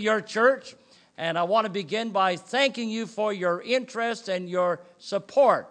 [0.00, 0.74] your church,
[1.16, 5.68] and I want to begin by thanking you for your interest and your support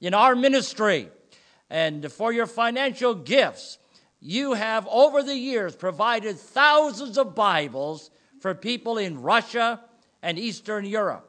[0.00, 1.08] in our ministry
[1.70, 3.78] and for your financial gifts.
[4.20, 9.80] You have, over the years, provided thousands of Bibles for people in Russia
[10.22, 11.26] and Eastern Europe.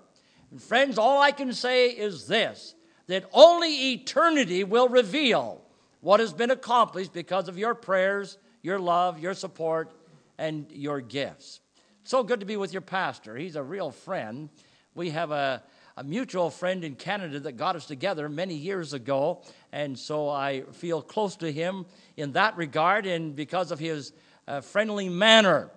[0.51, 2.75] And friends, all I can say is this
[3.07, 5.61] that only eternity will reveal
[6.01, 9.91] what has been accomplished because of your prayers, your love, your support,
[10.37, 11.60] and your gifts.
[12.03, 13.37] So good to be with your pastor.
[13.37, 14.49] He's a real friend.
[14.95, 15.61] We have a,
[15.95, 20.61] a mutual friend in Canada that got us together many years ago, and so I
[20.71, 21.85] feel close to him
[22.17, 24.13] in that regard and because of his
[24.47, 25.69] uh, friendly manner.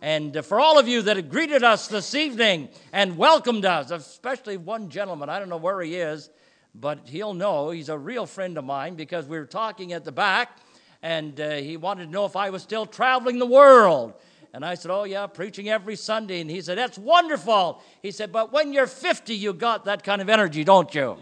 [0.00, 3.90] And uh, for all of you that have greeted us this evening and welcomed us,
[3.90, 6.30] especially one gentleman, I don't know where he is,
[6.76, 10.12] but he'll know he's a real friend of mine because we were talking at the
[10.12, 10.58] back
[11.02, 14.14] and uh, he wanted to know if I was still traveling the world.
[14.54, 16.40] And I said, Oh, yeah, preaching every Sunday.
[16.40, 17.80] And he said, That's wonderful.
[18.02, 21.16] He said, But when you're 50, you got that kind of energy, don't you?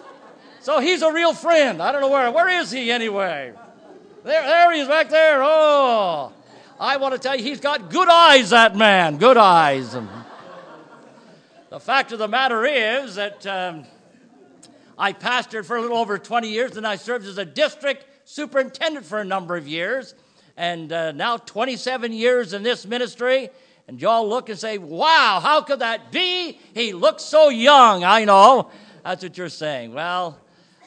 [0.60, 1.82] so he's a real friend.
[1.82, 2.30] I don't know where.
[2.30, 3.52] Where is he anyway?
[4.24, 5.42] There, there he is back there.
[5.42, 6.32] Oh,
[6.80, 9.18] I want to tell you, he's got good eyes, that man.
[9.18, 9.96] Good eyes.
[11.68, 13.84] the fact of the matter is that um,
[14.96, 19.04] I pastored for a little over 20 years, and I served as a district superintendent
[19.04, 20.14] for a number of years
[20.56, 23.50] and uh, now 27 years in this ministry.
[23.88, 26.58] And y'all look and say, wow, how could that be?
[26.72, 28.04] He looks so young.
[28.04, 28.70] I know.
[29.04, 29.92] That's what you're saying.
[29.92, 30.38] Well,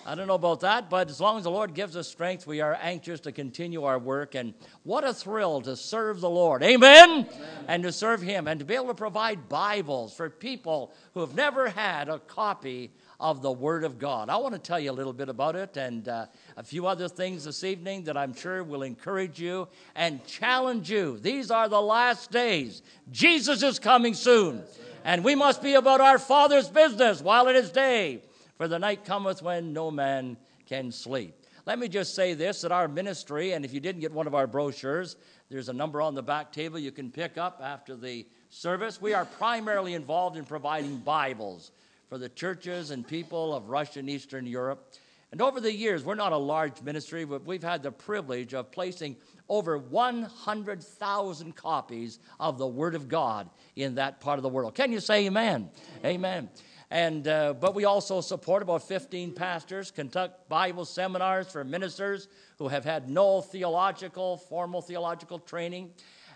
[0.08, 2.62] I don't know about that, but as long as the Lord gives us strength, we
[2.62, 4.36] are anxious to continue our work.
[4.36, 6.62] And what a thrill to serve the Lord.
[6.62, 7.10] Amen?
[7.10, 7.28] Amen?
[7.68, 11.34] And to serve Him and to be able to provide Bibles for people who have
[11.34, 14.30] never had a copy of the Word of God.
[14.30, 16.26] I want to tell you a little bit about it and uh,
[16.58, 21.18] a few other things this evening that I'm sure will encourage you and challenge you.
[21.20, 22.82] These are the last days.
[23.12, 24.64] Jesus is coming soon,
[25.04, 28.22] and we must be about our Father's business while it is day,
[28.58, 31.36] for the night cometh when no man can sleep.
[31.66, 34.36] Let me just say this that our ministry, and if you didn't get one of
[34.36, 35.16] our brochures,
[35.50, 39.02] there's a number on the back table you can pick up after the service.
[39.02, 41.72] We are primarily involved in providing Bibles
[42.10, 44.94] for the churches and people of Russia and Eastern Europe.
[45.32, 48.72] And over the years, we're not a large ministry, but we've had the privilege of
[48.72, 49.18] placing
[49.50, 54.76] over 100,000 copies of the Word of God in that part of the world.
[54.76, 55.70] Can you say amen?
[56.06, 56.50] Amen.
[56.92, 62.28] And, uh, but we also support about 15 pastors, conduct Bible seminars for ministers
[62.58, 65.92] who have had no theological, formal theological training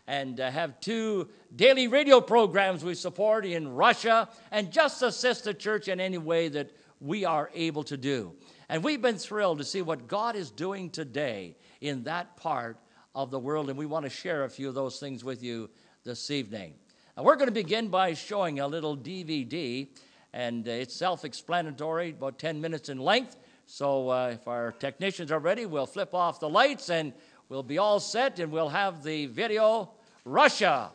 [0.09, 5.53] and uh, have two daily radio programs we support in Russia and just assist the
[5.53, 8.33] church in any way that we are able to do.
[8.69, 12.79] And we've been thrilled to see what God is doing today in that part
[13.13, 15.69] of the world, and we want to share a few of those things with you
[16.03, 16.73] this evening.
[17.15, 19.89] Now, we're going to begin by showing a little DVD,
[20.33, 23.37] and uh, it's self explanatory, about 10 minutes in length.
[23.67, 27.13] So, uh, if our technicians are ready, we'll flip off the lights and
[27.47, 29.91] we'll be all set, and we'll have the video
[30.29, 30.91] Russia,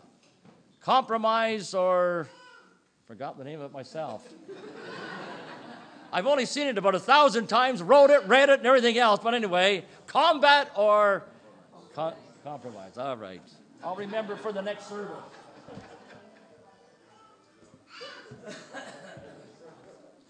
[0.80, 2.28] compromise or
[3.06, 4.26] forgot the name of it myself.
[6.12, 9.18] I've only seen it about a thousand times, wrote it, read it, and everything else.
[9.20, 11.24] But anyway, combat or
[11.96, 12.14] co-
[12.44, 12.96] compromise.
[12.96, 13.42] All right.
[13.82, 15.10] I'll remember for the next service.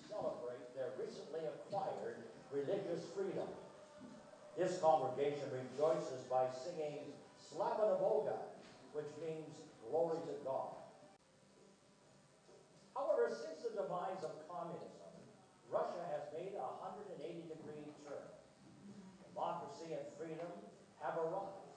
[0.08, 2.16] Celebrate their recently acquired
[2.50, 3.48] religious freedom.
[4.56, 7.00] This congregation rejoices by singing
[7.50, 8.53] Slava Boga
[8.94, 9.50] which means
[9.90, 10.70] glory to God.
[12.94, 15.10] However, since the demise of communism,
[15.66, 17.18] Russia has made a 180
[17.50, 18.30] degree turn.
[19.34, 20.46] Democracy and freedom
[21.02, 21.74] have arrived.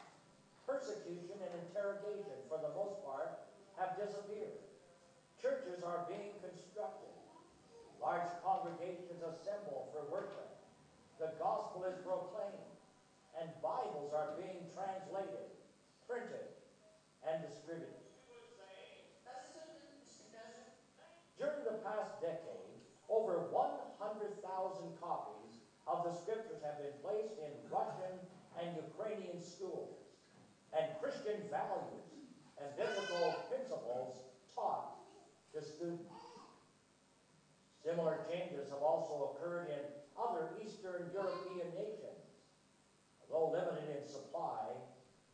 [0.69, 3.49] Persecution and interrogation, for the most part,
[3.81, 4.61] have disappeared.
[5.41, 7.17] Churches are being constructed.
[7.97, 10.53] Large congregations assemble for worship.
[11.17, 12.77] The gospel is proclaimed,
[13.41, 15.49] and Bibles are being translated,
[16.05, 16.56] printed,
[17.27, 17.91] and distributed.
[21.37, 24.41] During the past decade, over 100,000
[24.97, 28.17] copies of the scriptures have been placed in Russian
[28.57, 30.01] and Ukrainian schools,
[30.73, 32.09] and Christian values
[32.57, 34.17] and biblical principles
[34.55, 34.97] taught
[35.53, 36.09] to students.
[37.85, 39.83] Similar changes have also occurred in
[40.17, 42.25] other Eastern European nations.
[43.29, 44.73] Though limited in supply,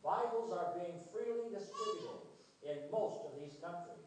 [0.04, 2.28] Bibles are being freely distributed
[2.60, 4.04] in most of these countries.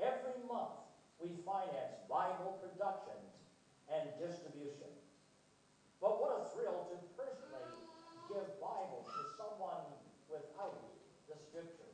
[0.00, 0.80] Every month,
[1.20, 3.20] we finance Bible production
[3.92, 4.88] and distribution.
[6.00, 7.68] But what a thrill to personally
[8.32, 9.84] give Bibles to someone
[10.32, 10.80] without
[11.28, 11.92] the Scripture.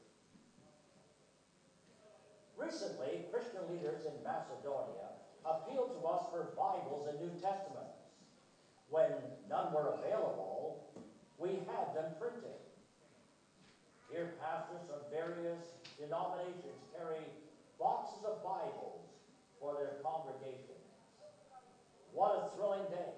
[2.54, 8.06] Recently, Christian leaders in Macedonia appealed to us for Bibles and New Testaments.
[8.88, 9.10] When
[9.50, 10.78] none were available,
[11.38, 12.67] we had them printed.
[14.10, 17.20] Here, pastors from various denominations carry
[17.78, 19.04] boxes of Bibles
[19.60, 20.88] for their congregations.
[22.12, 23.12] What a thrilling day!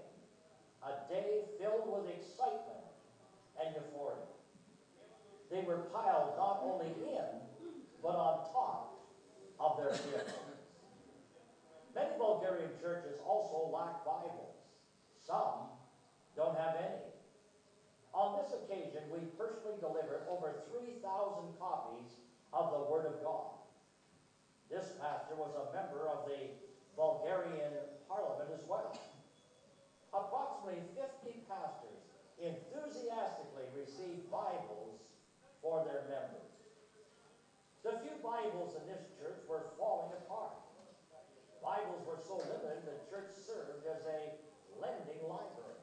[0.83, 2.83] A day filled with excitement
[3.63, 4.27] and euphoria.
[5.51, 7.29] They were piled not only in,
[8.03, 9.07] but on top
[9.61, 10.51] of their vehicles.
[11.95, 14.57] Many Bulgarian churches also lack Bibles.
[15.27, 15.71] Some
[16.35, 17.11] don't have any.
[18.13, 20.99] On this occasion, we personally delivered over 3,000
[21.63, 22.11] copies
[22.53, 23.55] of the Word of God.
[24.67, 26.51] This pastor was a member of the
[26.99, 27.75] Bulgarian
[28.11, 28.99] parliament as well.
[30.11, 32.03] Approximately 50 pastors
[32.43, 34.99] enthusiastically received Bibles
[35.63, 36.51] for their members.
[37.87, 40.59] The few Bibles in this church were falling apart.
[41.63, 44.35] Bibles were so limited, the church served as a
[44.81, 45.80] lending library.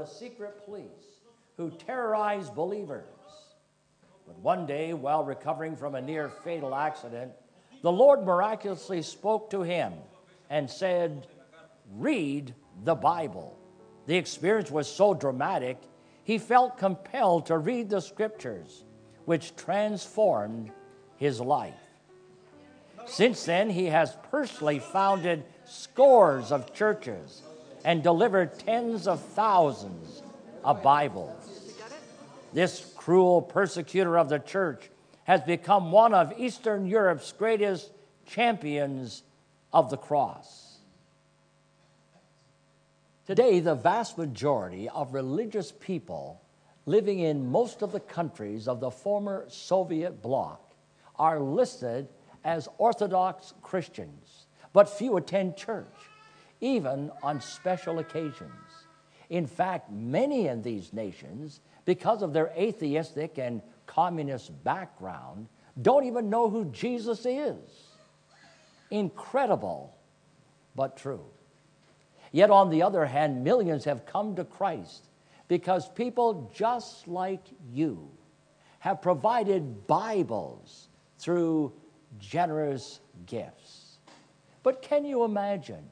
[0.00, 1.20] The secret police
[1.58, 3.04] who terrorized believers.
[4.26, 7.32] But one day, while recovering from a near fatal accident,
[7.82, 9.92] the Lord miraculously spoke to him
[10.48, 11.26] and said,
[11.96, 12.54] Read
[12.84, 13.58] the Bible.
[14.06, 15.76] The experience was so dramatic,
[16.24, 18.84] he felt compelled to read the scriptures,
[19.26, 20.70] which transformed
[21.16, 21.74] his life.
[23.06, 27.42] Since then, he has personally founded scores of churches
[27.84, 30.22] and delivered tens of thousands
[30.64, 31.30] of Bibles.
[32.52, 34.90] This cruel persecutor of the church
[35.24, 37.90] has become one of Eastern Europe's greatest
[38.26, 39.22] champions
[39.72, 40.78] of the cross.
[43.26, 46.40] Today, the vast majority of religious people
[46.84, 50.74] living in most of the countries of the former Soviet bloc
[51.16, 52.08] are listed
[52.42, 55.86] as Orthodox Christians, but few attend church,
[56.60, 58.50] even on special occasions.
[59.28, 65.48] In fact, many in these nations, because of their atheistic and communist background,
[65.80, 67.58] don't even know who Jesus is.
[68.90, 69.96] Incredible,
[70.74, 71.24] but true.
[72.32, 75.08] Yet, on the other hand, millions have come to Christ
[75.48, 78.08] because people just like you
[78.80, 80.88] have provided Bibles
[81.18, 81.72] through
[82.18, 83.98] generous gifts.
[84.62, 85.84] But can you imagine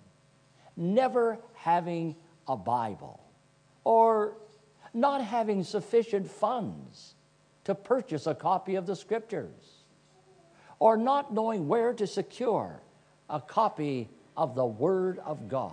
[0.79, 2.17] never having
[2.47, 3.21] a Bible
[3.85, 4.35] or
[4.95, 7.15] not having sufficient funds
[7.65, 9.83] to purchase a copy of the scriptures
[10.79, 12.81] or not knowing where to secure
[13.29, 15.73] a copy of the Word of God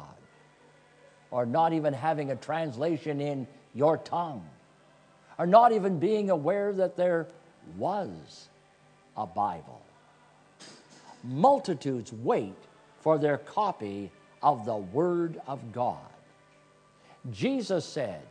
[1.32, 4.46] or not even having a translation in your tongue
[5.38, 7.28] or not even being aware that there
[7.78, 8.50] was
[9.16, 9.86] a Bible?
[11.26, 12.56] multitudes wait
[13.00, 15.98] for their copy of the Word of God.
[17.32, 18.22] Jesus said,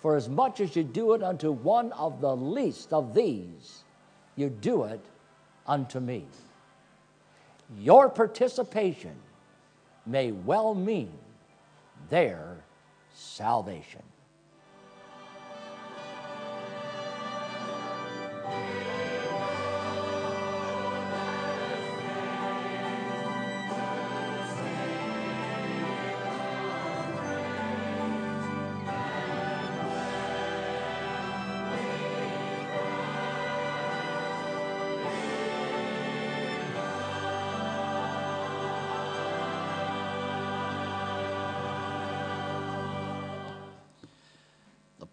[0.00, 3.84] For as much as you do it unto one of the least of these,
[4.36, 5.00] you do it
[5.66, 6.24] unto me.
[7.78, 9.14] Your participation
[10.06, 11.12] may well mean
[12.10, 12.64] their
[13.14, 14.02] salvation.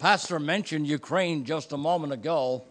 [0.00, 2.64] Pastor mentioned Ukraine just a moment ago,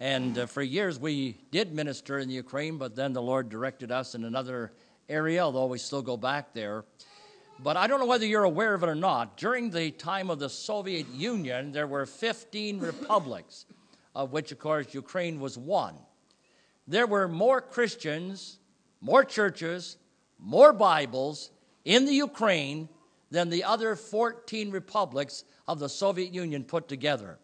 [0.00, 4.14] and uh, for years we did minister in Ukraine, but then the Lord directed us
[4.14, 4.72] in another
[5.06, 6.86] area, although we still go back there.
[7.62, 9.36] But I don't know whether you're aware of it or not.
[9.36, 13.66] During the time of the Soviet Union, there were 15 republics,
[14.14, 15.96] of which, of course, Ukraine was one.
[16.88, 18.60] There were more Christians,
[19.02, 19.98] more churches,
[20.38, 21.50] more Bibles
[21.84, 22.88] in the Ukraine
[23.30, 27.38] than the other 14 republics of the Soviet Union put together.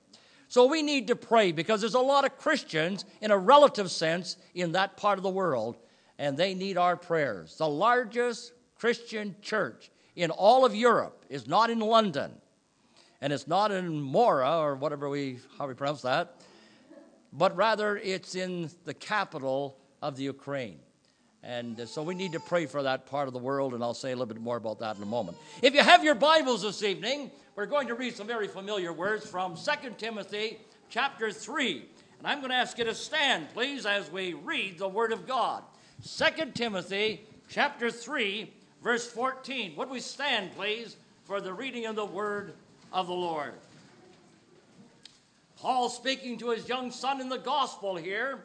[0.49, 4.37] So we need to pray because there's a lot of Christians in a relative sense
[4.55, 5.77] in that part of the world,
[6.19, 7.57] and they need our prayers.
[7.57, 12.33] The largest Christian church in all of Europe is not in London,
[13.21, 16.41] and it's not in Mora or whatever we how we pronounce that,
[17.33, 20.79] but rather it's in the capital of the Ukraine.
[21.43, 23.95] And uh, so we need to pray for that part of the world, and I'll
[23.95, 25.37] say a little bit more about that in a moment.
[25.63, 29.29] If you have your Bibles this evening, we're going to read some very familiar words
[29.29, 30.59] from 2 Timothy
[30.91, 31.85] chapter 3.
[32.19, 35.27] And I'm going to ask you to stand, please, as we read the Word of
[35.27, 35.63] God.
[36.05, 38.53] 2 Timothy chapter 3,
[38.83, 39.77] verse 14.
[39.77, 42.55] Would we stand, please, for the reading of the Word
[42.93, 43.53] of the Lord?
[45.61, 48.45] Paul speaking to his young son in the gospel here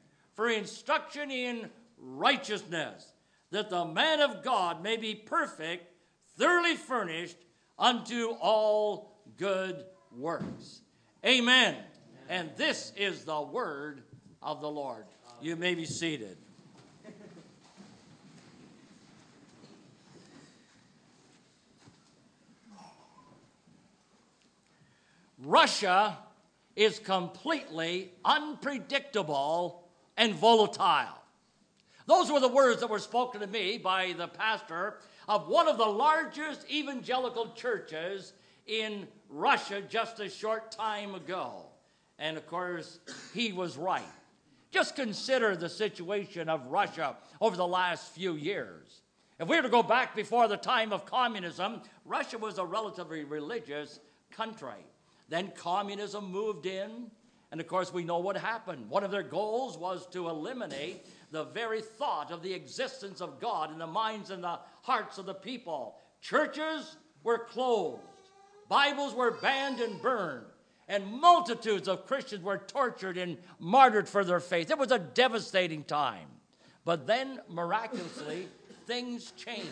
[0.41, 1.69] for instruction in
[1.99, 3.13] righteousness,
[3.51, 5.85] that the man of God may be perfect,
[6.35, 7.37] thoroughly furnished
[7.77, 9.85] unto all good
[10.17, 10.81] works.
[11.23, 11.75] Amen.
[11.75, 11.83] Amen.
[12.27, 14.01] And this is the word
[14.41, 15.05] of the Lord.
[15.43, 16.37] You may be seated.
[25.37, 26.17] Russia
[26.75, 29.80] is completely unpredictable
[30.21, 31.17] and volatile.
[32.05, 35.79] Those were the words that were spoken to me by the pastor of one of
[35.79, 38.33] the largest evangelical churches
[38.67, 41.65] in Russia just a short time ago.
[42.19, 42.99] And of course,
[43.33, 44.03] he was right.
[44.69, 49.01] Just consider the situation of Russia over the last few years.
[49.39, 53.23] If we were to go back before the time of communism, Russia was a relatively
[53.23, 53.99] religious
[54.29, 54.85] country.
[55.29, 57.09] Then communism moved in,
[57.51, 58.89] and of course, we know what happened.
[58.89, 63.71] One of their goals was to eliminate the very thought of the existence of God
[63.71, 65.97] in the minds and the hearts of the people.
[66.21, 68.01] Churches were closed,
[68.69, 70.45] Bibles were banned and burned,
[70.87, 74.71] and multitudes of Christians were tortured and martyred for their faith.
[74.71, 76.27] It was a devastating time.
[76.85, 78.47] But then, miraculously,
[78.87, 79.67] things changed.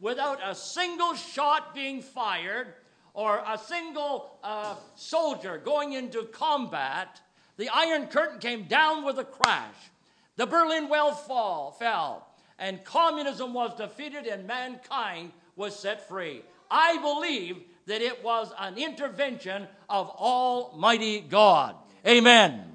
[0.00, 2.74] Without a single shot being fired,
[3.14, 7.20] or a single uh, soldier going into combat,
[7.56, 9.74] the Iron Curtain came down with a crash.
[10.36, 12.26] The Berlin Wall fall, fell,
[12.58, 16.42] and communism was defeated, and mankind was set free.
[16.70, 21.74] I believe that it was an intervention of Almighty God.
[22.06, 22.52] Amen.
[22.52, 22.66] Amen.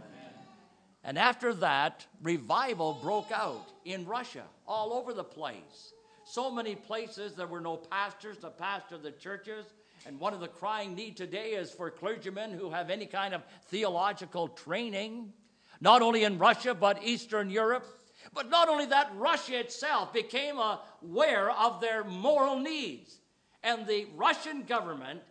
[1.04, 5.94] And after that, revival broke out in Russia, all over the place.
[6.26, 9.66] So many places there were no pastors to pastor the churches.
[10.06, 13.42] And one of the crying need today is for clergymen who have any kind of
[13.70, 15.34] theological training,
[15.82, 17.86] not only in Russia, but Eastern Europe.
[18.34, 23.20] But not only that, Russia itself became aware of their moral needs.
[23.64, 25.22] And the Russian government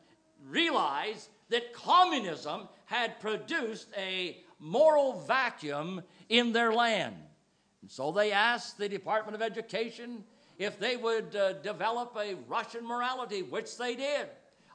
[0.48, 7.14] realized that communism had produced a moral vacuum in their land.
[7.82, 10.24] And so they asked the Department of Education
[10.58, 14.28] if they would uh, develop a Russian morality, which they did.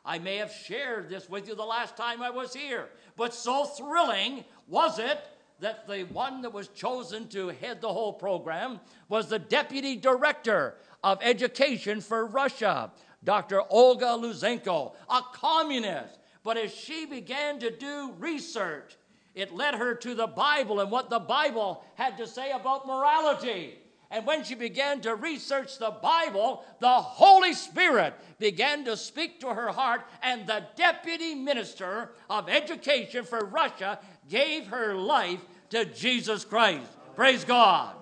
[0.05, 3.65] I may have shared this with you the last time I was here, but so
[3.65, 5.19] thrilling was it
[5.59, 8.79] that the one that was chosen to head the whole program
[9.09, 12.91] was the deputy director of education for Russia,
[13.23, 13.61] Dr.
[13.69, 16.19] Olga Lutsenko, a communist.
[16.43, 18.97] But as she began to do research,
[19.35, 23.78] it led her to the Bible and what the Bible had to say about morality.
[24.11, 29.53] And when she began to research the Bible, the Holy Spirit began to speak to
[29.53, 36.43] her heart, and the deputy minister of education for Russia gave her life to Jesus
[36.43, 36.89] Christ.
[37.15, 37.95] Praise God.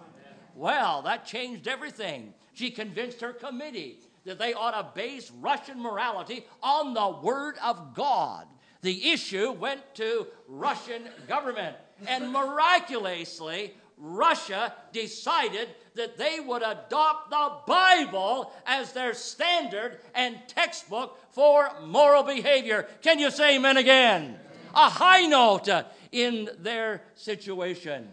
[0.55, 2.33] Well, that changed everything.
[2.53, 7.93] She convinced her committee that they ought to base Russian morality on the Word of
[7.93, 8.47] God.
[8.81, 11.75] the issue went to Russian government.
[12.07, 21.17] And miraculously, Russia decided that they would adopt the Bible as their standard and textbook
[21.31, 22.87] for moral behavior.
[23.01, 24.39] Can you say amen again?
[24.75, 25.67] A high note
[26.11, 28.07] in their situation.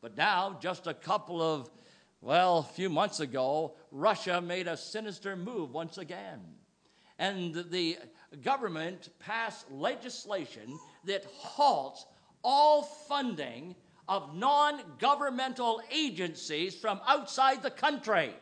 [0.00, 1.68] But now, just a couple of,
[2.20, 6.40] well, a few months ago, Russia made a sinister move once again.
[7.18, 7.98] And the
[8.42, 12.06] government passed legislation that halts
[12.44, 13.74] all funding
[14.08, 18.32] of non governmental agencies from outside the country.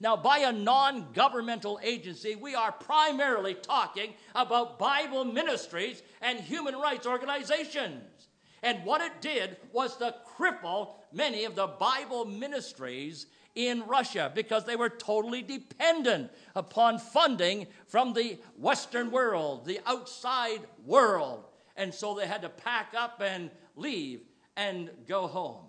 [0.00, 6.74] Now, by a non governmental agency, we are primarily talking about Bible ministries and human
[6.74, 8.28] rights organizations.
[8.64, 14.64] And what it did was to cripple many of the Bible ministries in Russia because
[14.64, 21.44] they were totally dependent upon funding from the Western world, the outside world.
[21.76, 24.22] And so they had to pack up and leave
[24.56, 25.64] and go home.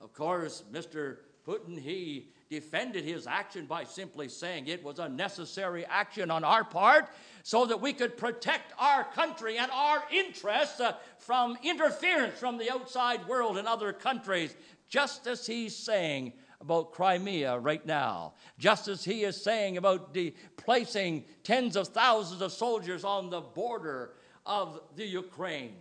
[0.00, 1.18] Of course, Mr.
[1.46, 6.64] Putin, he defended his action by simply saying it was a necessary action on our
[6.64, 7.08] part
[7.42, 12.70] so that we could protect our country and our interests uh, from interference from the
[12.70, 14.54] outside world and other countries,
[14.88, 20.34] just as he's saying about Crimea right now, just as he is saying about de-
[20.56, 24.12] placing tens of thousands of soldiers on the border
[24.46, 25.76] of the Ukraine.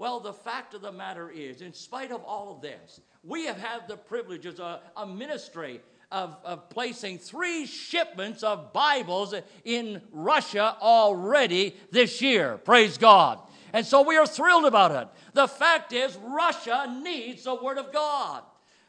[0.00, 3.58] Well, the fact of the matter is, in spite of all of this, we have
[3.58, 10.00] had the privilege as a, a ministry of, of, placing three shipments of Bibles in
[10.10, 12.56] Russia already this year.
[12.56, 13.40] Praise God.
[13.74, 15.06] And so we are thrilled about it.
[15.34, 18.42] The fact is, Russia needs the Word of God.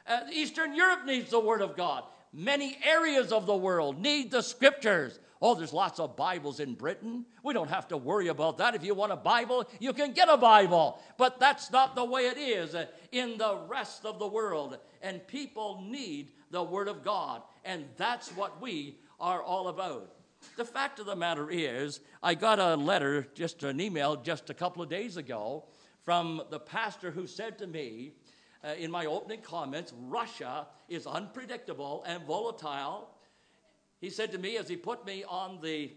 [0.08, 2.06] Uh, Eastern Europe needs the Word of God.
[2.32, 5.20] Many areas of the world need the Scriptures.
[5.44, 7.26] Oh, there's lots of Bibles in Britain.
[7.44, 8.76] We don't have to worry about that.
[8.76, 11.02] If you want a Bible, you can get a Bible.
[11.18, 12.76] But that's not the way it is
[13.12, 14.78] in the rest of the world.
[15.02, 17.42] And people need the Word of God.
[17.66, 20.14] And that's what we are all about.
[20.58, 24.54] The fact of the matter is, I got a letter, just an email, just a
[24.54, 25.66] couple of days ago
[26.04, 28.12] from the pastor who said to me,
[28.64, 33.10] uh, in my opening comments, Russia is unpredictable and volatile.
[34.02, 35.92] He said to me as he put me on the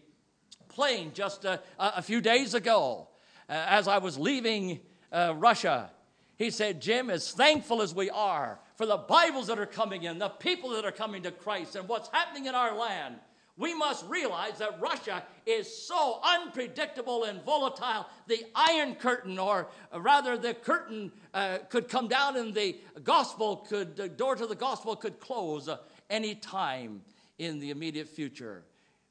[0.69, 3.09] plane just a, a few days ago,
[3.49, 5.91] uh, as I was leaving uh, Russia,
[6.37, 10.19] he said, Jim, as thankful as we are for the Bibles that are coming in,
[10.19, 13.17] the people that are coming to Christ, and what's happening in our land,
[13.57, 18.05] we must realize that Russia is so unpredictable and volatile.
[18.27, 23.97] The Iron Curtain, or rather, the curtain uh, could come down and the gospel could,
[23.97, 25.79] the door to the gospel could close uh,
[26.11, 27.01] any time
[27.39, 28.65] in the immediate future.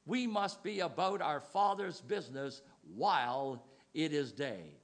[0.06, 2.60] We must be about our Father's business
[2.94, 4.76] while it is day.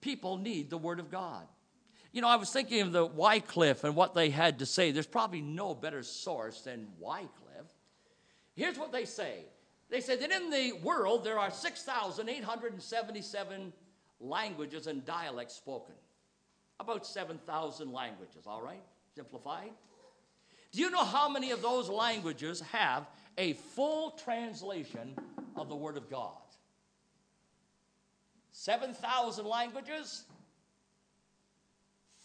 [0.00, 1.46] People need the Word of God.
[2.12, 4.90] You know, I was thinking of the Wycliffe and what they had to say.
[4.90, 7.30] There's probably no better source than Wycliffe.
[8.54, 9.40] Here's what they say
[9.90, 13.72] they say that in the world there are 6,877
[14.20, 15.94] languages and dialects spoken.
[16.80, 18.82] About 7,000 languages, all right?
[19.14, 19.72] Simplified.
[20.76, 23.06] Do you know how many of those languages have
[23.38, 25.16] a full translation
[25.56, 26.36] of the Word of God?
[28.52, 30.24] 7,000 languages?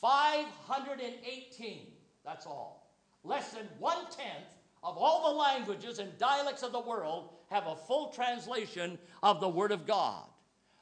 [0.02, 1.88] 518.
[2.26, 2.92] That's all.
[3.24, 4.50] Less than one tenth
[4.84, 9.48] of all the languages and dialects of the world have a full translation of the
[9.48, 10.26] Word of God.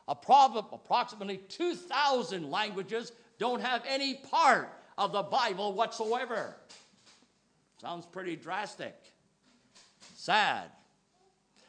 [0.08, 6.56] Approximately 2,000 languages don't have any part of the Bible whatsoever.
[7.80, 8.96] Sounds pretty drastic.
[10.16, 10.70] Sad.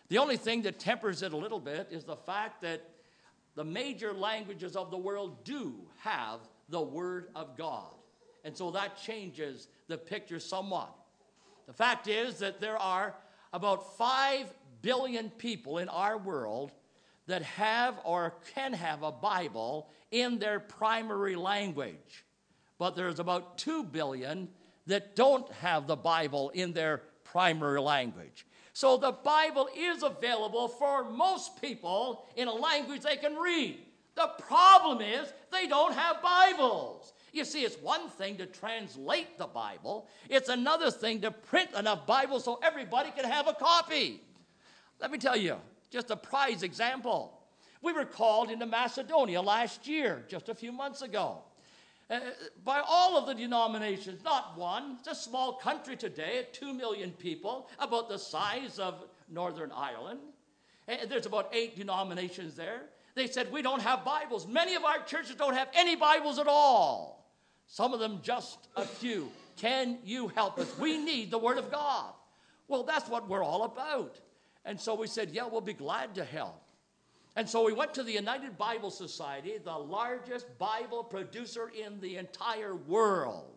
[0.08, 2.82] The only thing that tempers it a little bit is the fact that
[3.54, 7.94] the major languages of the world do have the Word of God.
[8.44, 10.92] And so that changes the picture somewhat.
[11.66, 13.14] The fact is that there are
[13.52, 16.72] about 5 billion people in our world
[17.26, 22.24] that have or can have a Bible in their primary language.
[22.78, 24.48] But there's about 2 billion
[24.86, 28.46] that don't have the Bible in their primary language.
[28.72, 33.78] So the Bible is available for most people in a language they can read.
[34.14, 37.12] The problem is they don't have Bibles.
[37.32, 42.06] You see, it's one thing to translate the Bible, it's another thing to print enough
[42.06, 44.20] Bibles so everybody can have a copy.
[45.00, 45.56] Let me tell you,
[45.90, 47.38] just a prize example.
[47.82, 51.42] We were called into Macedonia last year, just a few months ago.
[52.10, 52.18] Uh,
[52.64, 54.96] by all of the denominations, not one.
[54.98, 60.18] It's a small country today, 2 million people, about the size of Northern Ireland.
[60.88, 62.82] Uh, there's about eight denominations there.
[63.14, 64.48] They said, We don't have Bibles.
[64.48, 67.32] Many of our churches don't have any Bibles at all.
[67.66, 69.30] Some of them just a few.
[69.56, 70.76] Can you help us?
[70.78, 72.12] We need the Word of God.
[72.66, 74.18] Well, that's what we're all about.
[74.64, 76.60] And so we said, Yeah, we'll be glad to help.
[77.36, 82.16] And so we went to the United Bible Society, the largest Bible producer in the
[82.16, 83.56] entire world,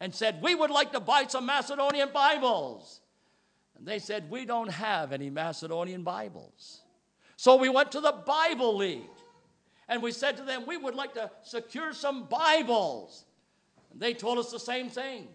[0.00, 3.00] and said, We would like to buy some Macedonian Bibles.
[3.78, 6.82] And they said, We don't have any Macedonian Bibles.
[7.36, 9.10] So we went to the Bible League
[9.88, 13.24] and we said to them, We would like to secure some Bibles.
[13.92, 15.28] And they told us the same thing.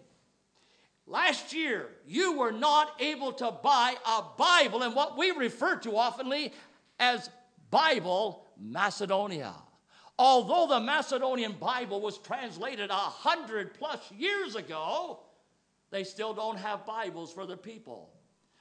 [1.07, 5.89] Last year, you were not able to buy a Bible and what we refer to
[5.89, 6.53] oftenly
[6.99, 7.29] as
[7.71, 9.55] Bible Macedonia.
[10.19, 15.21] Although the Macedonian Bible was translated a hundred plus years ago,
[15.89, 18.11] they still don't have Bibles for their people.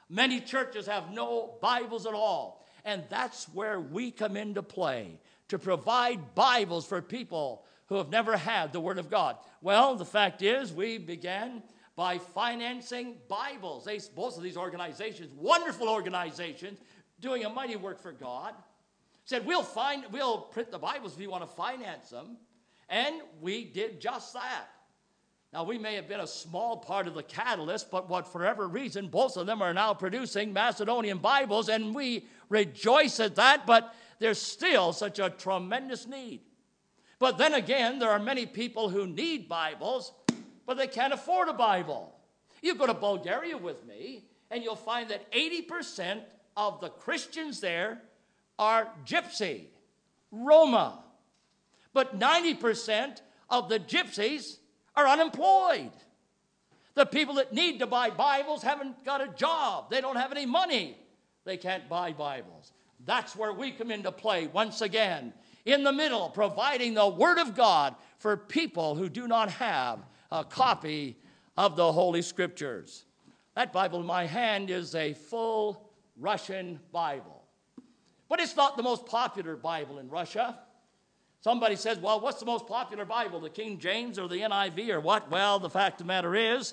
[0.09, 2.66] Many churches have no Bibles at all.
[2.85, 5.18] And that's where we come into play
[5.49, 9.37] to provide Bibles for people who have never had the Word of God.
[9.61, 11.62] Well, the fact is, we began
[11.94, 13.85] by financing Bibles.
[13.85, 16.79] They, both of these organizations, wonderful organizations,
[17.20, 18.55] doing a mighty work for God,
[19.31, 22.37] said, We'll, find, we'll print the Bibles if you want to finance them.
[22.88, 24.66] And we did just that.
[25.53, 28.66] Now, we may have been a small part of the catalyst, but what, for whatever
[28.66, 33.95] reason, both of them are now producing Macedonian Bibles, and we rejoice at that, but
[34.19, 36.40] there's still such a tremendous need.
[37.21, 40.12] But then again, there are many people who need Bibles,
[40.66, 42.16] but they can't afford a Bible.
[42.62, 46.23] You go to Bulgaria with me, and you'll find that 80%
[46.57, 48.03] of the Christians there
[48.61, 49.62] are gypsy,
[50.31, 51.03] Roma.
[51.94, 54.59] But 90% of the gypsies
[54.94, 55.90] are unemployed.
[56.94, 60.44] The people that need to buy Bibles haven't got a job, they don't have any
[60.44, 60.99] money,
[61.44, 62.73] they can't buy Bibles.
[63.07, 65.33] That's where we come into play once again,
[65.64, 70.44] in the middle, providing the Word of God for people who do not have a
[70.44, 71.16] copy
[71.57, 73.05] of the Holy Scriptures.
[73.55, 77.39] That Bible in my hand is a full Russian Bible.
[78.31, 80.57] But it's not the most popular Bible in Russia.
[81.40, 85.01] Somebody says, well, what's the most popular Bible, the King James or the NIV or
[85.01, 85.29] what?
[85.33, 86.73] Well, the fact of the matter is,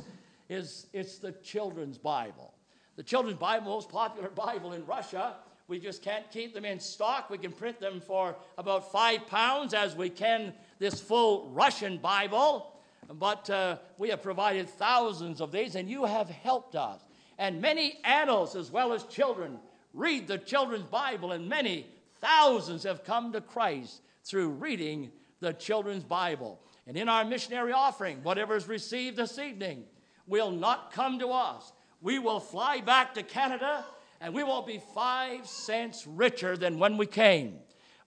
[0.50, 2.54] is it's the children's Bible.
[2.96, 5.38] The children's Bible, most popular Bible in Russia.
[5.68, 7.32] We just can't keep them in stock.
[7.32, 12.72] We can print them for about five pounds as we can this full Russian Bible.
[13.12, 17.02] But uh, we have provided thousands of these, and you have helped us.
[17.40, 19.58] And many adults, as well as children,
[19.94, 21.88] read the children's Bible, and many
[22.22, 26.60] thousands have come to Christ through reading the children's Bible.
[26.88, 29.84] And in our missionary offering, whatever is received this evening
[30.26, 31.72] will not come to us.
[32.02, 33.86] We will fly back to Canada
[34.20, 37.60] and we won't be five cents richer than when we came.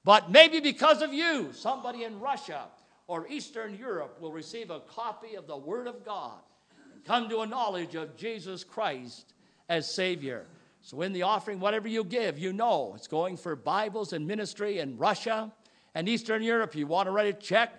[0.04, 2.64] But maybe because of you, somebody in Russia
[3.06, 6.38] or Eastern Europe will receive a copy of the Word of God
[6.92, 9.34] and come to a knowledge of Jesus Christ
[9.68, 10.46] as Savior.
[10.82, 14.78] So, in the offering, whatever you give, you know it's going for Bibles and ministry
[14.78, 15.52] in Russia
[15.94, 16.74] and Eastern Europe.
[16.74, 17.72] You want to write a check,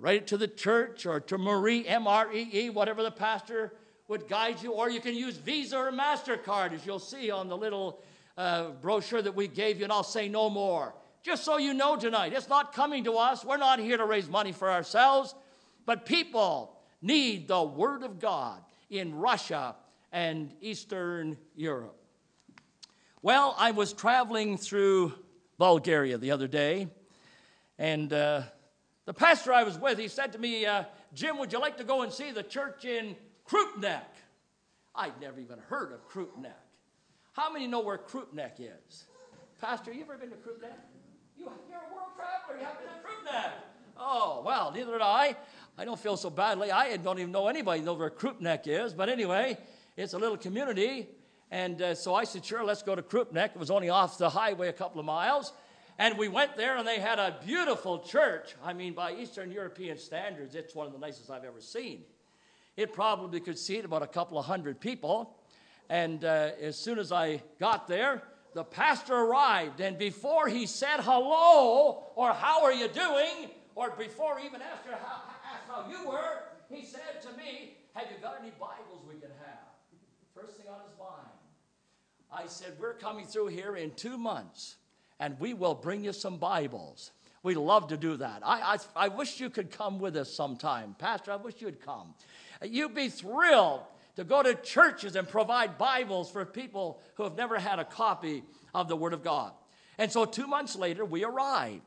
[0.00, 3.74] write it to the church or to Marie, M R E E, whatever the pastor
[4.08, 7.56] would guide you, or you can use Visa or MasterCard, as you'll see on the
[7.56, 8.02] little
[8.36, 10.94] uh, brochure that we gave you, and I'll say no more.
[11.22, 13.44] Just so you know tonight, it's not coming to us.
[13.44, 15.36] We're not here to raise money for ourselves,
[15.86, 19.76] but people need the Word of God in Russia
[20.10, 22.01] and Eastern Europe.
[23.24, 25.12] Well, I was traveling through
[25.56, 26.88] Bulgaria the other day,
[27.78, 28.42] and uh,
[29.04, 30.82] the pastor I was with, he said to me, uh,
[31.14, 33.14] Jim, would you like to go and see the church in
[33.48, 34.02] Krupnik?
[34.96, 36.50] I'd never even heard of Krupnik.
[37.30, 39.04] How many know where Krupnik is?
[39.60, 40.74] Pastor, you ever been to Krupnik?
[41.38, 42.58] You, you're a world traveler.
[42.58, 43.52] You haven't been to Krupnik.
[43.98, 45.36] Oh, well, neither did I.
[45.78, 46.72] I don't feel so badly.
[46.72, 48.92] I don't even know anybody knows where Krupnik is.
[48.92, 49.58] But anyway,
[49.96, 51.06] it's a little community.
[51.52, 53.50] And uh, so I said, sure, let's go to Krupnik.
[53.50, 55.52] It was only off the highway a couple of miles.
[55.98, 58.54] And we went there, and they had a beautiful church.
[58.64, 62.04] I mean, by Eastern European standards, it's one of the nicest I've ever seen.
[62.74, 65.36] It probably could seat about a couple of hundred people.
[65.90, 68.22] And uh, as soon as I got there,
[68.54, 74.40] the pastor arrived, and before he said hello or how are you doing, or before
[74.40, 75.20] even asked, how,
[75.52, 79.30] asked how you were, he said to me, Have you got any Bibles we can
[79.44, 79.68] have?
[80.34, 80.91] First thing on his.
[82.32, 84.76] I said, We're coming through here in two months
[85.20, 87.12] and we will bring you some Bibles.
[87.44, 88.42] We'd love to do that.
[88.44, 90.96] I, I, I wish you could come with us sometime.
[90.98, 92.14] Pastor, I wish you'd come.
[92.62, 93.82] You'd be thrilled
[94.16, 98.42] to go to churches and provide Bibles for people who have never had a copy
[98.74, 99.52] of the Word of God.
[99.98, 101.82] And so two months later, we arrived.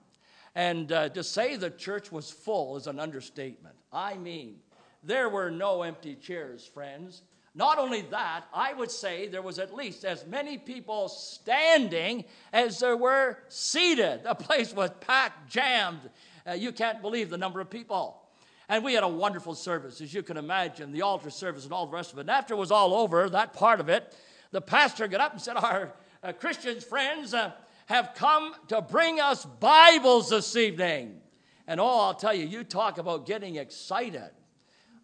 [0.55, 3.75] And uh, to say the church was full is an understatement.
[3.91, 4.57] I mean,
[5.03, 7.21] there were no empty chairs, friends.
[7.57, 12.79] Not only that, I would say there was at least as many people standing as
[12.79, 14.23] there were seated.
[14.23, 16.01] The place was packed, jammed.
[16.45, 18.21] Uh, you can't believe the number of people.
[18.67, 21.85] And we had a wonderful service, as you can imagine, the altar service and all
[21.85, 22.21] the rest of it.
[22.21, 24.13] And after it was all over, that part of it,
[24.51, 27.53] the pastor got up and said, Our uh, Christians friends uh,
[27.85, 31.21] have come to bring us Bibles this evening.
[31.67, 34.31] And oh, I'll tell you, you talk about getting excited.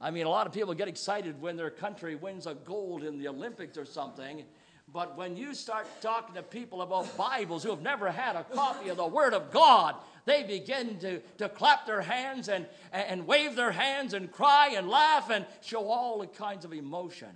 [0.01, 3.19] I mean, a lot of people get excited when their country wins a gold in
[3.19, 4.43] the Olympics or something.
[4.91, 8.89] But when you start talking to people about Bibles who have never had a copy
[8.89, 13.55] of the Word of God, they begin to, to clap their hands and, and wave
[13.55, 17.29] their hands and cry and laugh and show all kinds of emotion.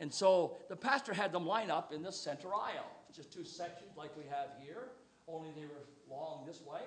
[0.00, 3.96] And so the pastor had them line up in the center aisle, just two sections
[3.96, 4.88] like we have here,
[5.28, 6.82] only they were long this way.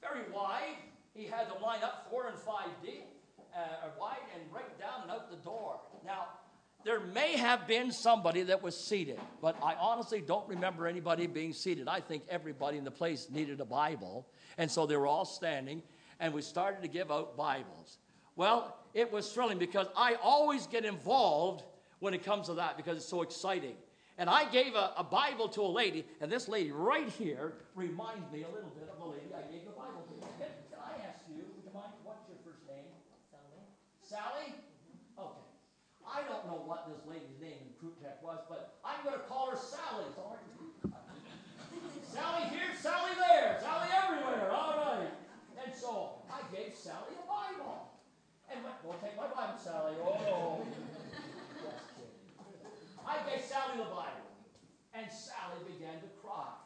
[0.00, 0.76] Very wide.
[1.14, 3.04] He had them line up four and five deep
[3.54, 3.88] uh,
[4.34, 5.80] and right down out the door.
[6.04, 6.26] Now,
[6.84, 11.52] there may have been somebody that was seated, but I honestly don't remember anybody being
[11.52, 11.88] seated.
[11.88, 15.82] I think everybody in the place needed a Bible, and so they were all standing,
[16.20, 17.98] and we started to give out Bibles.
[18.36, 21.64] Well, it was thrilling because I always get involved
[21.98, 23.74] when it comes to that because it's so exciting.
[24.16, 28.30] And I gave a, a Bible to a lady, and this lady right here reminds
[28.32, 30.26] me a little bit of the lady I gave the Bible to.
[30.38, 32.86] Can, can I ask you, would you mind, what's your first name?
[34.18, 34.50] Sally?
[35.14, 35.46] Okay.
[36.02, 39.54] I don't know what this lady's name in Krupnik was, but I'm going to call
[39.54, 40.10] her Sally.
[40.18, 40.34] So
[42.02, 44.50] Sally here, Sally there, Sally everywhere.
[44.50, 45.14] All right.
[45.62, 47.94] And so I gave Sally a Bible.
[48.50, 49.94] And went, don't take my Bible, Sally.
[50.02, 50.66] Oh.
[53.06, 54.34] I gave Sally the Bible.
[54.98, 56.58] And Sally began to cry.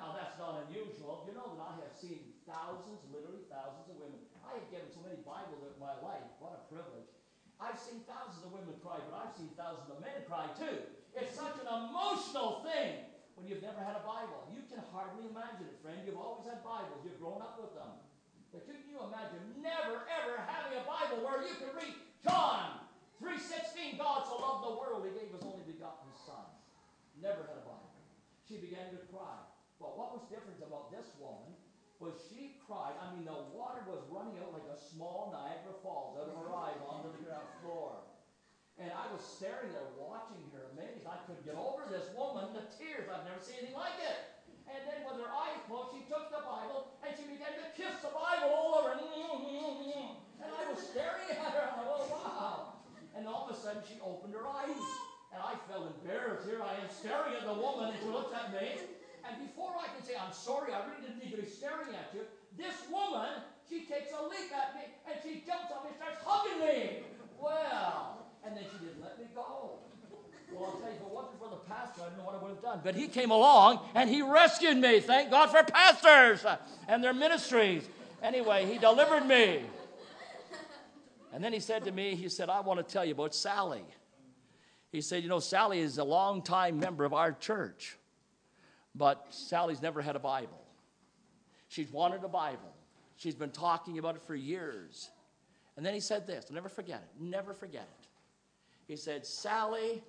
[0.00, 1.28] Now that's not unusual.
[1.28, 4.24] You know that I have seen thousands, literally thousands of women.
[4.46, 6.22] I have given so many Bibles in my life.
[6.66, 7.10] Privilege.
[7.56, 10.82] I've seen thousands of women cry, but I've seen thousands of men cry too.
[11.16, 14.44] It's such an emotional thing when you've never had a Bible.
[14.52, 15.96] You can hardly imagine it, friend.
[16.04, 17.00] You've always had Bibles.
[17.00, 17.96] You've grown up with them.
[18.52, 22.84] But can you imagine never, ever having a Bible where you can read John
[23.20, 26.44] 3.16, God so loved the world, he gave his only begotten Son.
[27.16, 27.96] Never had a Bible.
[28.44, 29.40] She began to cry.
[29.80, 31.56] But what was different about this woman
[31.96, 32.98] was she cried.
[32.98, 36.50] I mean, the water was running out like a small Niagara Falls out of her
[36.50, 38.02] eyes onto the ground floor.
[38.76, 41.06] And I was staring there, watching her, amazed.
[41.06, 43.08] I couldn't get over this woman, the tears.
[43.08, 44.18] I've never seen anything like it.
[44.66, 48.02] And then with her eyes closed, she took the Bible and she began to kiss
[48.02, 48.98] the Bible all over.
[48.98, 51.70] And I was staring at her.
[51.70, 52.58] I thought, oh, wow.
[53.14, 54.76] And all of a sudden, she opened her eyes.
[55.32, 56.44] And I felt embarrassed.
[56.44, 58.80] Here I am staring at the woman, and she looks at me.
[59.24, 62.14] And before I can say, I'm sorry, I really didn't need to be staring at
[62.14, 62.22] you,
[62.56, 66.20] this woman, she takes a leap at me and she jumps on me and starts
[66.24, 67.02] hugging me.
[67.40, 69.78] Well, and then she didn't let me go.
[70.52, 72.42] Well, I'll tell you, if it wasn't for the pastor, I don't know what I
[72.42, 72.80] would have done.
[72.82, 75.00] But he came along and he rescued me.
[75.00, 76.46] Thank God for pastors
[76.88, 77.86] and their ministries.
[78.22, 79.62] Anyway, he delivered me.
[81.32, 83.84] And then he said to me, he said, I want to tell you about Sally.
[84.90, 87.98] He said, You know, Sally is a longtime member of our church.
[88.94, 90.65] But Sally's never had a Bible.
[91.76, 92.72] She's wanted a Bible.
[93.16, 95.10] She's been talking about it for years.
[95.76, 98.08] And then he said this, I'll never forget it, never forget it.
[98.88, 100.02] He said, Sally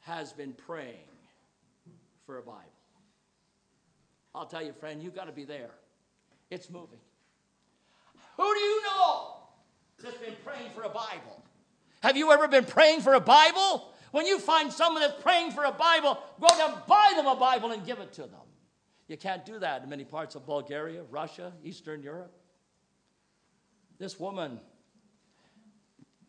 [0.00, 1.08] has been praying
[2.26, 2.60] for a Bible.
[4.34, 5.70] I'll tell you, friend, you've got to be there.
[6.50, 7.00] It's moving.
[8.36, 9.36] Who do you know
[10.02, 11.42] that's been praying for a Bible?
[12.02, 13.90] Have you ever been praying for a Bible?
[14.10, 17.72] When you find someone that's praying for a Bible, go down, buy them a Bible
[17.72, 18.45] and give it to them.
[19.08, 22.34] You can't do that in many parts of Bulgaria, Russia, Eastern Europe.
[23.98, 24.60] This woman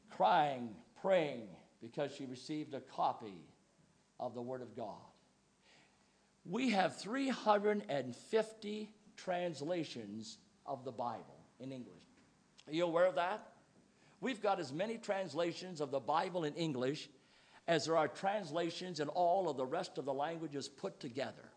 [0.09, 1.47] crying, praying
[1.81, 3.45] because she received a copy
[4.19, 4.95] of the Word of God.
[6.45, 11.93] We have 350 translations of the Bible in English.
[12.67, 13.53] Are you aware of that?
[14.21, 17.09] We've got as many translations of the Bible in English
[17.67, 21.51] as there are translations in all of the rest of the languages put together.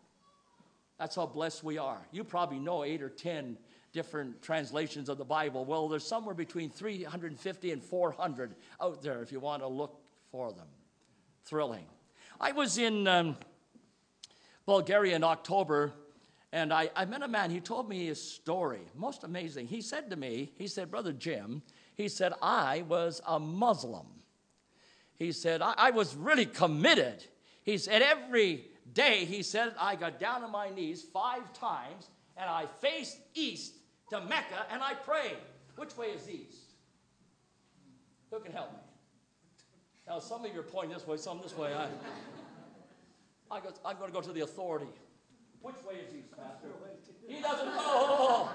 [1.01, 1.97] That's how blessed we are.
[2.11, 3.57] You probably know eight or 10
[3.91, 5.65] different translations of the Bible.
[5.65, 9.99] Well, there's somewhere between 350 and 400 out there if you want to look
[10.31, 10.67] for them.
[11.43, 11.85] Thrilling.
[12.39, 13.35] I was in um,
[14.67, 15.91] Bulgaria in October
[16.51, 17.49] and I, I met a man.
[17.49, 18.81] He told me his story.
[18.93, 19.65] Most amazing.
[19.65, 21.63] He said to me, he said, Brother Jim,
[21.95, 24.05] he said, I was a Muslim.
[25.15, 27.25] He said, I, I was really committed.
[27.63, 32.49] He said, every day, he said, I got down on my knees five times and
[32.49, 33.75] I faced east
[34.09, 35.37] to Mecca and I prayed.
[35.75, 36.73] Which way is east?
[38.31, 38.79] Who can help me?
[40.07, 41.73] Now, some of you are pointing this way, some this way.
[41.73, 41.87] I,
[43.49, 44.87] I go, I'm going to go to the authority.
[45.61, 46.67] Which way is east, Pastor?
[47.27, 48.49] He doesn't know.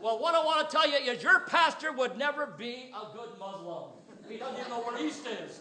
[0.00, 3.30] Well, what I want to tell you is your pastor would never be a good
[3.38, 3.90] Muslim.
[4.28, 5.60] He doesn't even know where east is.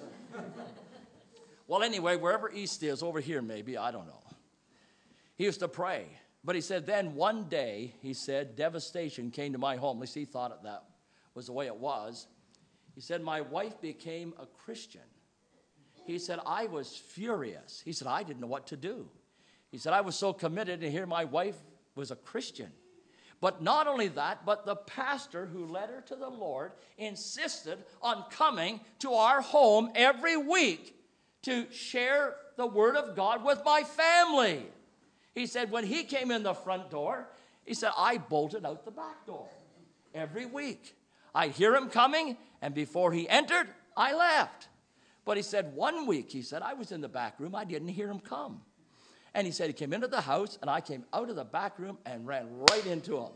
[1.67, 4.23] Well, anyway, wherever east is, over here maybe, I don't know.
[5.35, 6.05] He used to pray.
[6.43, 9.97] But he said, then one day, he said, devastation came to my home.
[9.97, 10.83] At least he thought that
[11.33, 12.27] was the way it was.
[12.93, 15.01] He said, my wife became a Christian.
[16.05, 17.81] He said, I was furious.
[17.83, 19.09] He said, I didn't know what to do.
[19.71, 21.57] He said, I was so committed to hear my wife
[21.95, 22.71] was a Christian.
[23.41, 28.23] But not only that, but the pastor who led her to the Lord insisted on
[28.29, 30.94] coming to our home every week
[31.45, 34.65] to share the Word of God with my family.
[35.33, 37.27] He said, when he came in the front door,
[37.65, 39.47] he said, I bolted out the back door
[40.13, 40.95] every week.
[41.33, 44.69] I'd hear him coming, and before he entered, I left.
[45.25, 47.89] But he said, one week, he said, I was in the back room, I didn't
[47.89, 48.61] hear him come.
[49.33, 51.77] And he said, he came into the house, and I came out of the back
[51.77, 53.31] room and ran right into him.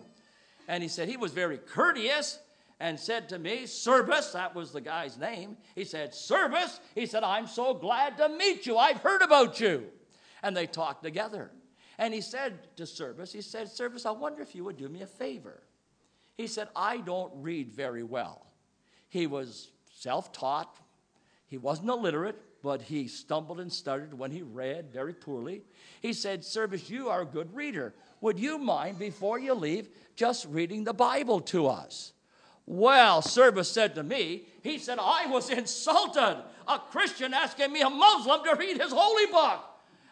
[0.68, 2.40] And he said, he was very courteous
[2.80, 5.58] and said to me, Service, that was the guy's name.
[5.76, 8.78] He said, Service, he said, I'm so glad to meet you.
[8.78, 9.86] I've heard about you.
[10.42, 11.52] And they talked together.
[11.98, 15.02] And he said to Service, he said, Service, I wonder if you would do me
[15.02, 15.62] a favor.
[16.38, 18.46] He said, I don't read very well.
[19.10, 20.78] He was self taught,
[21.48, 25.64] he wasn't illiterate, but he stumbled and stuttered when he read very poorly.
[26.02, 27.94] He said, Service, you are a good reader.
[28.22, 32.14] Would you mind, before you leave, just reading the Bible to us?
[32.70, 36.44] Well, Service said to me, he said, I was insulted.
[36.68, 39.60] A Christian asking me, a Muslim, to read his holy book.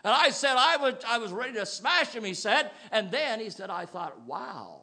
[0.04, 2.72] And I said, I was, I was ready to smash him, he said.
[2.92, 4.82] And then he said, I thought, wow,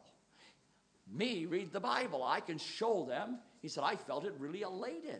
[1.13, 2.23] me read the Bible.
[2.23, 3.39] I can show them.
[3.61, 5.19] He said, I felt it really elated.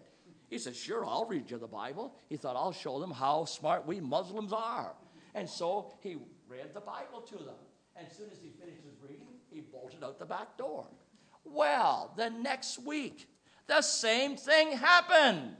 [0.49, 2.15] He said, Sure, I'll read you the Bible.
[2.29, 4.93] He thought, I'll show them how smart we Muslims are.
[5.33, 6.15] And so he
[6.47, 7.55] read the Bible to them.
[7.97, 10.85] And as soon as he finished his reading, he bolted out the back door.
[11.45, 13.27] Well, the next week,
[13.67, 15.55] the same thing happened.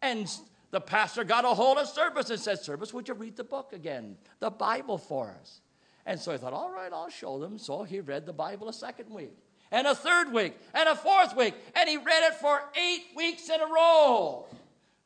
[0.00, 0.30] And
[0.70, 3.72] the pastor got a hold of Service and said, Service, would you read the book
[3.72, 5.60] again, the Bible for us?
[6.06, 7.58] And so he thought, all right, I'll show them.
[7.58, 9.32] So he read the Bible a second week,
[9.70, 13.48] and a third week, and a fourth week, and he read it for eight weeks
[13.48, 14.46] in a row.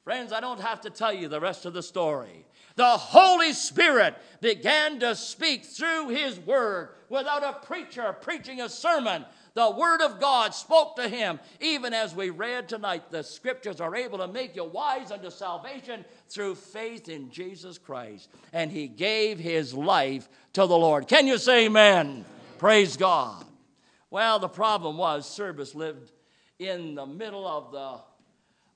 [0.02, 2.46] Friends, I don't have to tell you the rest of the story.
[2.76, 9.24] The Holy Spirit began to speak through His Word without a preacher preaching a sermon.
[9.58, 11.40] The Word of God spoke to him.
[11.60, 16.04] Even as we read tonight, the Scriptures are able to make you wise unto salvation
[16.28, 18.28] through faith in Jesus Christ.
[18.52, 21.08] And he gave his life to the Lord.
[21.08, 22.06] Can you say amen?
[22.06, 22.24] amen.
[22.58, 23.44] Praise God.
[24.10, 26.12] Well, the problem was Service lived
[26.60, 27.98] in the middle of the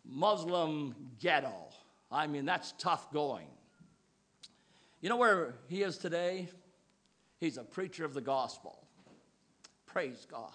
[0.05, 1.69] Muslim ghetto.
[2.11, 3.47] I mean, that's tough going.
[5.01, 6.49] You know where he is today?
[7.39, 8.85] He's a preacher of the gospel.
[9.87, 10.51] Praise God.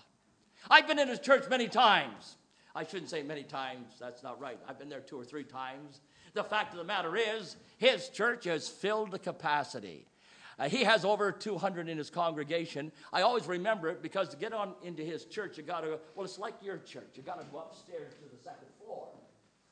[0.70, 2.38] I've been in his church many times.
[2.76, 4.60] I shouldn't say many times, that's not right.
[4.68, 6.02] I've been there two or three times.
[6.34, 10.06] The fact of the matter is, his church has filled the capacity.
[10.60, 12.92] Uh, he has over 200 in his congregation.
[13.14, 16.26] I always remember it because to get on into his church, you got to, well,
[16.26, 17.12] it's like your church.
[17.16, 19.08] You got to go upstairs to the second floor.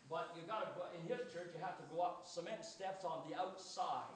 [0.09, 3.03] But you got to go, in his church, you have to go up cement steps
[3.03, 4.13] on the outside.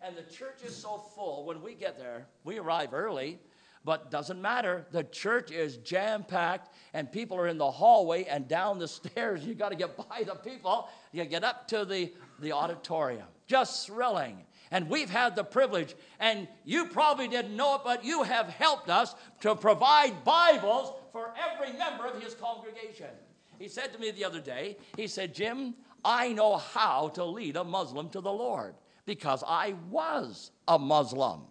[0.00, 1.44] And the church is so full.
[1.44, 3.38] When we get there, we arrive early.
[3.84, 4.84] But doesn't matter.
[4.90, 9.44] The church is jam packed, and people are in the hallway and down the stairs.
[9.44, 10.88] You got to get by the people.
[11.12, 13.26] You get up to the, the auditorium.
[13.46, 14.44] Just thrilling.
[14.70, 18.88] And we've had the privilege, and you probably didn't know it, but you have helped
[18.88, 23.08] us to provide Bibles for every member of his congregation.
[23.58, 27.56] He said to me the other day, he said, Jim, I know how to lead
[27.56, 28.74] a Muslim to the Lord
[29.06, 31.42] because I was a Muslim.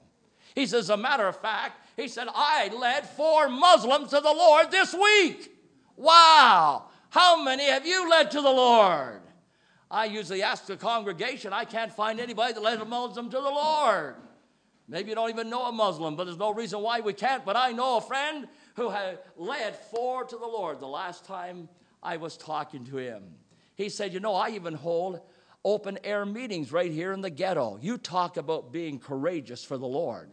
[0.55, 4.33] He says, as a matter of fact, he said, I led four Muslims to the
[4.33, 5.51] Lord this week.
[5.95, 6.85] Wow.
[7.09, 9.21] How many have you led to the Lord?
[9.91, 13.41] I usually ask the congregation, I can't find anybody that led a Muslim to the
[13.41, 14.15] Lord.
[14.87, 17.43] Maybe you don't even know a Muslim, but there's no reason why we can't.
[17.43, 21.69] But I know a friend who had led four to the Lord the last time
[22.01, 23.23] I was talking to him.
[23.75, 25.21] He said, You know, I even hold
[25.65, 27.77] open air meetings right here in the ghetto.
[27.81, 30.31] You talk about being courageous for the Lord.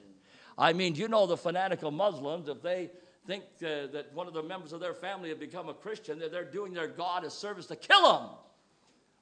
[0.58, 2.90] I mean, you know the fanatical Muslims, if they
[3.26, 6.32] think uh, that one of the members of their family have become a Christian, that
[6.32, 8.28] they're doing their God a service to kill them.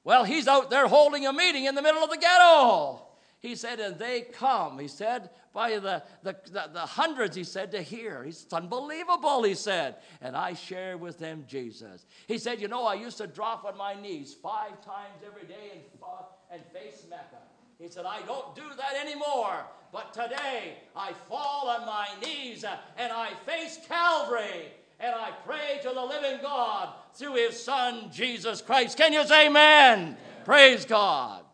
[0.04, 3.00] Well, he's out there holding a meeting in the middle of the ghetto.
[3.40, 7.72] He said, and they come, he said, by the, the, the, the hundreds, he said,
[7.72, 8.24] to hear.
[8.26, 9.96] It's unbelievable, he said.
[10.22, 12.06] And I share with them Jesus.
[12.26, 15.72] He said, You know, I used to drop on my knees five times every day
[15.74, 17.36] and, fa- and face Mecca.
[17.78, 19.66] He said, I don't do that anymore.
[19.94, 25.78] But today I fall on my knees uh, and I face Calvary and I pray
[25.84, 28.96] to the living God through his Son, Jesus Christ.
[28.96, 30.00] Can you say amen?
[30.00, 30.16] amen.
[30.44, 31.44] Praise God.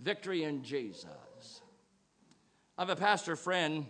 [0.00, 1.06] Victory in Jesus.
[2.76, 3.86] I have a pastor friend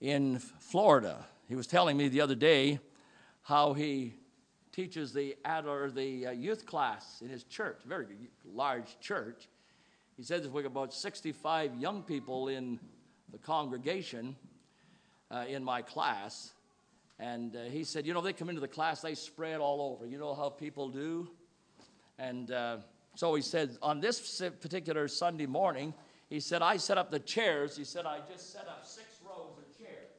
[0.00, 1.24] in Florida.
[1.48, 2.80] He was telling me the other day
[3.42, 4.14] how he
[4.72, 9.48] teaches the or the uh, youth class in his church, very large church.
[10.20, 12.78] He says there's about 65 young people in
[13.32, 14.36] the congregation
[15.30, 16.52] uh, in my class.
[17.18, 20.06] And uh, he said, you know, they come into the class, they spread all over.
[20.06, 21.30] You know how people do?
[22.18, 22.76] And uh,
[23.14, 25.94] so he said, on this particular Sunday morning,
[26.28, 27.74] he said, I set up the chairs.
[27.74, 30.10] He said, I just set up six rows of chairs.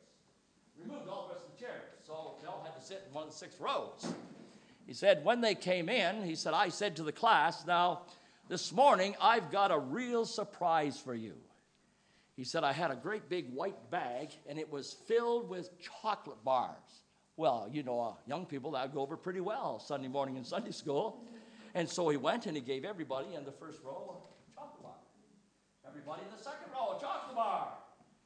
[0.84, 1.84] Removed all the rest of the chairs.
[2.08, 4.16] So they all had to sit in one of the six rows.
[4.88, 8.02] He said, when they came in, he said, I said to the class, now,
[8.52, 11.36] this morning, I've got a real surprise for you.
[12.36, 16.44] He said, I had a great big white bag, and it was filled with chocolate
[16.44, 17.06] bars.
[17.38, 20.72] Well, you know, uh, young people, that go over pretty well Sunday morning in Sunday
[20.72, 21.24] school.
[21.76, 25.00] And so he went and he gave everybody in the first row a chocolate bar.
[25.88, 27.70] Everybody in the second row, a chocolate bar.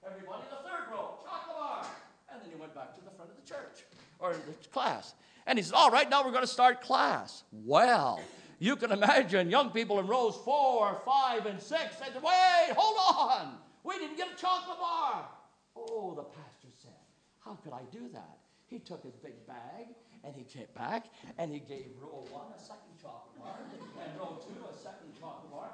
[0.04, 1.86] Everybody in the third row, a chocolate bar.
[2.34, 3.86] And then he went back to the front of the church
[4.18, 5.14] or the class.
[5.46, 7.44] And he said, All right, now we're going to start class.
[7.52, 8.20] Well,
[8.66, 12.98] you can imagine young people in rows four, five, and six They said, Wait, hold
[13.00, 13.58] on.
[13.84, 15.30] We didn't get a chocolate bar.
[15.76, 16.92] Oh, the pastor said,
[17.40, 18.38] How could I do that?
[18.68, 19.94] He took his big bag
[20.24, 21.06] and he came back
[21.38, 23.54] and he gave row one a second chocolate bar,
[24.02, 25.70] and row two a second chocolate bar,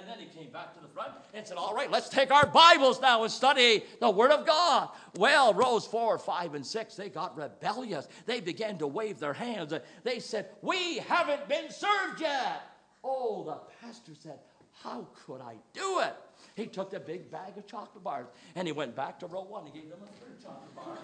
[0.00, 2.46] and then he came back to the front and said, All right, let's take our
[2.46, 4.88] Bibles now and study the Word of God.
[5.16, 8.08] Well, rows four, five, and six, they got rebellious.
[8.26, 9.74] They began to wave their hands.
[10.02, 12.62] They said, We haven't been served yet.
[13.04, 14.38] Oh, the pastor said,
[14.82, 16.14] How could I do it?
[16.54, 19.66] He took the big bag of chocolate bars and he went back to row one.
[19.66, 20.98] He gave them a third chocolate bar,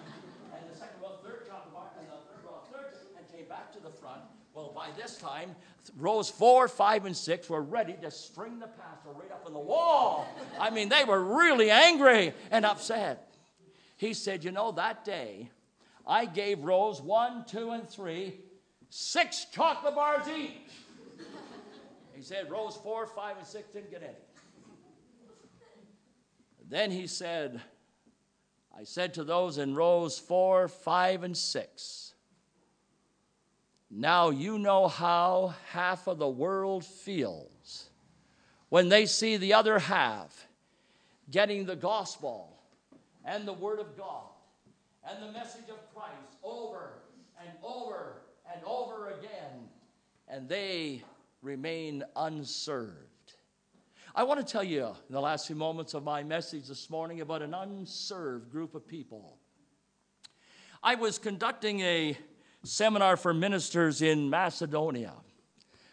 [0.53, 3.71] and the second row, third chocolate bar, and the third row, third, and came back
[3.73, 4.21] to the front.
[4.53, 5.55] Well, by this time,
[5.97, 9.59] rows four, five, and six were ready to string the pastor right up on the
[9.59, 10.27] wall.
[10.59, 13.33] I mean, they were really angry and upset.
[13.97, 15.49] He said, You know, that day
[16.05, 18.35] I gave rows one, two, and three
[18.89, 20.51] six chocolate bars each.
[22.15, 24.13] He said, Rows four, five, and six didn't get any.
[26.69, 27.61] Then he said,
[28.77, 32.13] I said to those in rows four, five, and six,
[33.89, 37.89] now you know how half of the world feels
[38.69, 40.47] when they see the other half
[41.31, 42.57] getting the gospel
[43.25, 44.29] and the word of God
[45.09, 46.99] and the message of Christ over
[47.41, 48.21] and over
[48.53, 49.69] and over again,
[50.27, 51.03] and they
[51.41, 52.95] remain unserved.
[54.15, 57.21] I want to tell you in the last few moments of my message this morning
[57.21, 59.37] about an unserved group of people.
[60.81, 62.17] I was conducting a
[62.67, 65.13] seminar for ministers in Macedonia.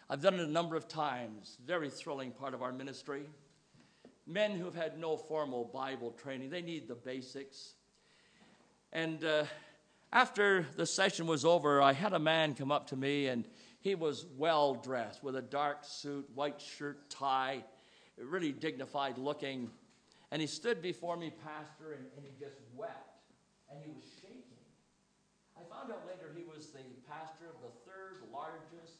[0.09, 3.23] I've done it a number of times, very thrilling part of our ministry.
[4.27, 7.73] Men who've had no formal Bible training, they need the basics.
[8.91, 9.45] And uh,
[10.11, 13.47] after the session was over, I had a man come up to me, and
[13.79, 17.63] he was well dressed with a dark suit, white shirt, tie,
[18.17, 19.69] really dignified looking.
[20.31, 23.21] And he stood before me, Pastor, and, and he just wept.
[23.71, 24.41] And he was shaking.
[25.57, 28.99] I found out later he was the pastor of the third largest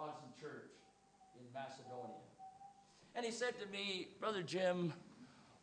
[0.00, 0.70] Protestant church
[1.38, 2.16] in Macedonia.
[3.14, 4.94] And he said to me, Brother Jim,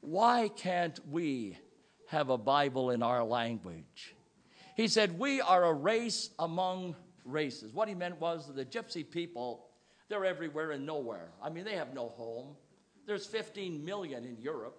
[0.02, 1.58] why can't we
[2.10, 4.14] have a Bible in our language?
[4.76, 7.74] He said, We are a race among races.
[7.74, 9.66] What he meant was the gypsy people,
[10.08, 11.30] they're everywhere and nowhere.
[11.42, 12.56] I mean, they have no home.
[13.08, 14.78] There's 15 million in Europe,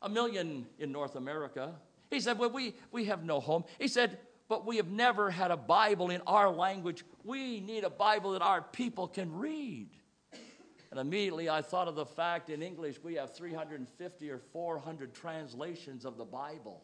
[0.00, 1.74] a million in North America.
[2.08, 3.64] He said, Well, we, we have no home.
[3.80, 4.16] He said,
[4.48, 7.04] but we have never had a Bible in our language.
[7.22, 9.88] We need a Bible that our people can read.
[10.90, 16.04] And immediately I thought of the fact in English we have 350 or 400 translations
[16.04, 16.82] of the Bible.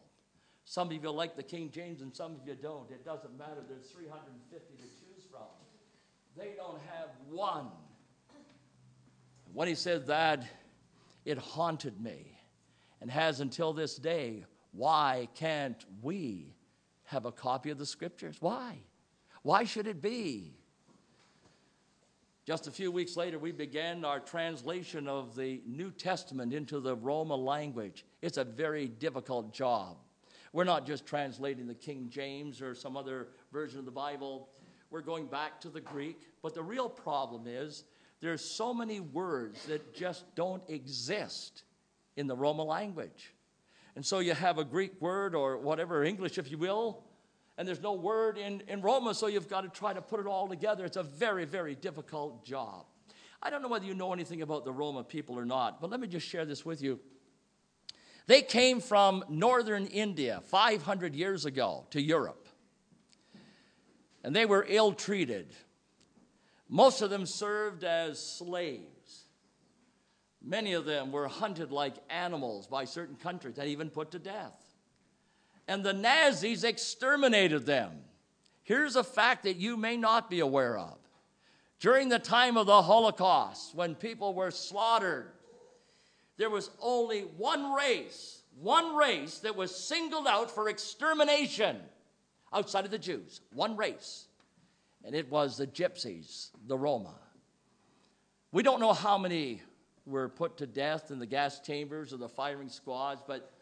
[0.65, 2.91] Some of you like the King James and some of you don't.
[2.91, 3.63] It doesn't matter.
[3.69, 5.43] There's 350 to choose from.
[6.37, 7.67] They don't have one.
[9.53, 10.45] When he said that,
[11.25, 12.39] it haunted me
[13.01, 14.45] and has until this day.
[14.73, 16.55] Why can't we
[17.11, 18.37] have a copy of the scriptures.
[18.39, 18.79] Why?
[19.43, 20.55] Why should it be?
[22.47, 26.95] Just a few weeks later, we began our translation of the New Testament into the
[26.95, 28.05] Roma language.
[28.23, 29.97] It's a very difficult job.
[30.53, 34.49] We're not just translating the King James or some other version of the Bible,
[34.91, 36.21] we're going back to the Greek.
[36.43, 37.85] But the real problem is
[38.21, 41.65] there's so many words that just don't exist
[42.17, 43.35] in the Roma language.
[43.97, 47.05] And so you have a Greek word or whatever, English, if you will,
[47.59, 50.27] and there's no word in, in Roma, so you've got to try to put it
[50.27, 50.85] all together.
[50.85, 52.87] It's a very, very difficult job.
[53.43, 56.01] I don't know whether you know anything about the Roma people or not, but let
[56.01, 57.01] me just share this with you.
[58.27, 62.49] They came from northern India 500 years ago to Europe,
[64.23, 65.55] and they were ill treated.
[66.69, 69.00] Most of them served as slaves.
[70.43, 74.57] Many of them were hunted like animals by certain countries and even put to death.
[75.69, 77.93] And the Nazis exterminated them.
[78.63, 80.97] Here's a fact that you may not be aware of.
[81.79, 85.31] During the time of the Holocaust, when people were slaughtered,
[86.37, 91.79] there was only one race, one race that was singled out for extermination
[92.53, 93.41] outside of the Jews.
[93.53, 94.27] One race.
[95.05, 97.15] And it was the Gypsies, the Roma.
[98.53, 99.63] We don't know how many
[100.11, 103.53] were put to death in the gas chambers or the firing squads, but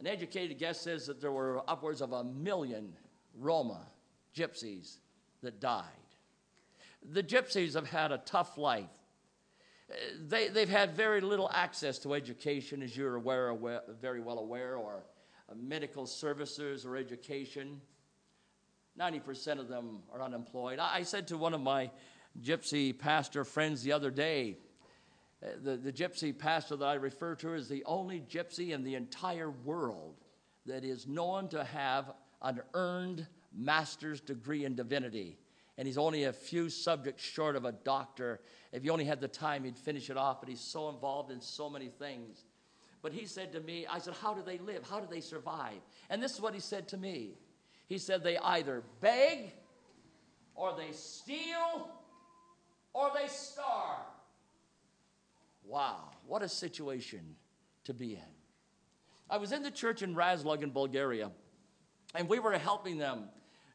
[0.00, 2.92] an educated guess says that there were upwards of a million
[3.38, 3.86] Roma
[4.34, 4.96] gypsies
[5.42, 5.84] that died.
[7.12, 8.90] The gypsies have had a tough life.
[10.20, 14.76] They, they've had very little access to education, as you're aware, aware very well aware,
[14.76, 15.04] or
[15.54, 17.80] medical services or education.
[18.98, 20.78] 90% of them are unemployed.
[20.78, 21.90] I, I said to one of my
[22.42, 24.56] gypsy pastor friends the other day,
[25.62, 29.50] the, the gypsy pastor that I refer to is the only gypsy in the entire
[29.50, 30.14] world
[30.66, 35.38] that is known to have an earned master's degree in divinity.
[35.78, 38.40] And he's only a few subjects short of a doctor.
[38.72, 41.40] If he only had the time, he'd finish it off, but he's so involved in
[41.40, 42.44] so many things.
[43.02, 44.88] But he said to me, I said, How do they live?
[44.88, 45.80] How do they survive?
[46.08, 47.34] And this is what he said to me.
[47.88, 49.52] He said, They either beg,
[50.54, 51.90] or they steal,
[52.94, 54.00] or they starve.
[55.66, 57.36] Wow, what a situation
[57.84, 58.34] to be in.
[59.28, 61.30] I was in the church in Razlog in Bulgaria,
[62.14, 63.24] and we were helping them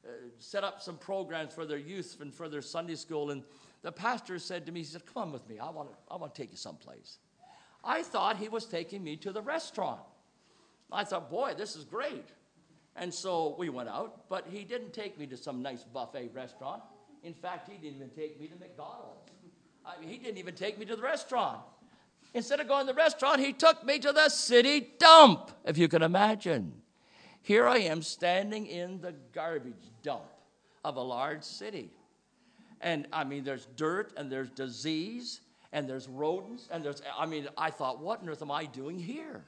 [0.05, 3.31] uh, set up some programs for their youth and for their Sunday school.
[3.31, 3.43] And
[3.81, 6.15] the pastor said to me, he said, Come on with me, I want to, I
[6.15, 7.17] want to take you someplace.
[7.83, 10.01] I thought he was taking me to the restaurant.
[10.91, 12.27] I thought, boy, this is great.
[12.95, 16.83] And so we went out, but he didn't take me to some nice buffet restaurant.
[17.23, 19.31] In fact, he didn't even take me to McDonald's.
[19.85, 21.61] I mean, he didn't even take me to the restaurant.
[22.34, 25.88] Instead of going to the restaurant, he took me to the city dump, if you
[25.88, 26.73] can imagine.
[27.41, 30.23] Here I am standing in the garbage dump
[30.86, 31.89] of a large city.
[32.79, 35.41] And I mean, there's dirt and there's disease
[35.73, 38.97] and there's rodents and there's, I mean, I thought, what on earth am I doing
[38.97, 39.43] here?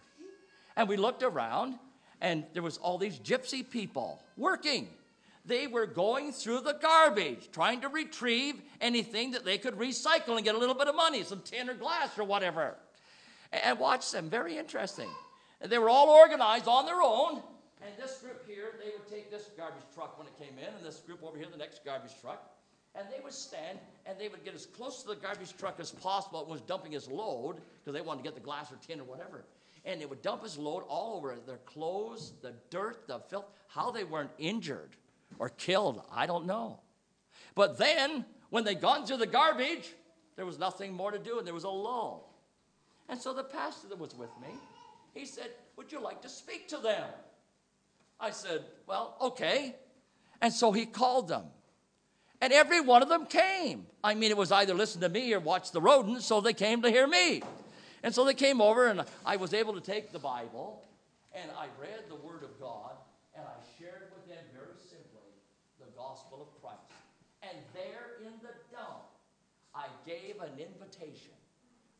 [0.75, 1.75] And we looked around
[2.21, 4.89] and there was all these gypsy people working.
[5.45, 10.43] They were going through the garbage, trying to retrieve anything that they could recycle and
[10.43, 12.75] get a little bit of money, some tin or glass or whatever.
[13.51, 15.09] And watch them, very interesting.
[15.61, 17.41] They were all organized on their own.
[17.81, 20.85] And this group here, they would take this garbage truck when it came in, and
[20.85, 22.49] this group over here, the next garbage truck.
[22.95, 25.91] And they would stand and they would get as close to the garbage truck as
[25.91, 26.41] possible.
[26.41, 29.03] It was dumping his load because they wanted to get the glass or tin or
[29.03, 29.45] whatever.
[29.83, 33.45] And they would dump his load all over their clothes, the dirt, the filth.
[33.67, 34.95] How they weren't injured
[35.39, 36.79] or killed, I don't know.
[37.55, 39.93] But then, when they'd gone through the garbage,
[40.35, 42.33] there was nothing more to do and there was a lull.
[43.09, 44.47] And so the pastor that was with me,
[45.13, 47.03] he said, Would you like to speak to them?
[48.19, 49.75] I said, Well, okay.
[50.41, 51.43] And so he called them.
[52.41, 53.85] And every one of them came.
[54.03, 56.81] I mean, it was either listen to me or watch the rodents, so they came
[56.81, 57.41] to hear me.
[58.03, 60.83] And so they came over, and I was able to take the Bible,
[61.33, 62.91] and I read the Word of God,
[63.33, 65.12] and I shared with them very simply
[65.79, 66.91] the gospel of Christ.
[67.41, 69.09] And there in the dump,
[69.75, 71.35] I gave an invitation.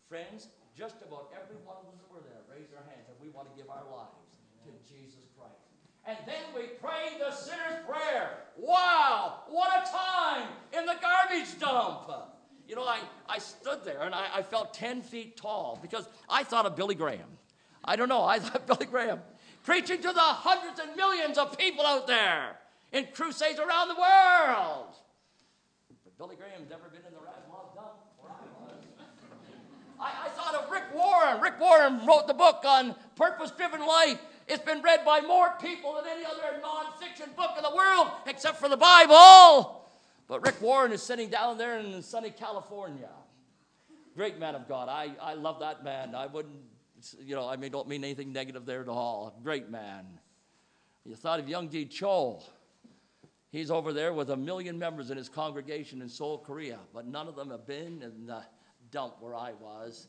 [0.07, 0.47] Friends,
[0.77, 3.49] just about every one of us that were there raised their hands, and we want
[3.49, 5.59] to give our lives to Jesus Christ.
[6.05, 8.37] And then we prayed the sinner's prayer.
[8.57, 10.47] Wow, what a time
[10.77, 12.11] in the garbage dump.
[12.67, 16.43] You know, I, I stood there and I, I felt 10 feet tall because I
[16.43, 17.37] thought of Billy Graham.
[17.83, 19.19] I don't know, I thought Billy Graham
[19.63, 22.57] preaching to the hundreds and millions of people out there
[22.93, 24.95] in crusades around the world.
[26.03, 28.75] But Billy Graham's never been in the Razlog dump where I was.
[29.99, 31.41] I, I thought of Rick Warren.
[31.41, 34.19] Rick Warren wrote the book on purpose driven life.
[34.47, 38.59] It's been read by more people than any other nonfiction book in the world except
[38.59, 39.81] for the Bible.
[40.27, 43.09] But Rick Warren is sitting down there in sunny California.
[44.15, 44.89] Great man of God.
[44.89, 46.13] I, I love that man.
[46.13, 46.59] I wouldn't,
[47.19, 49.33] you know, I mean, don't mean anything negative there at all.
[49.43, 50.05] Great man.
[51.05, 52.41] You thought of Yonggi Cho.
[53.53, 57.27] He's over there with a million members in his congregation in Seoul, Korea, but none
[57.27, 58.41] of them have been in the
[58.89, 60.07] dump where I was.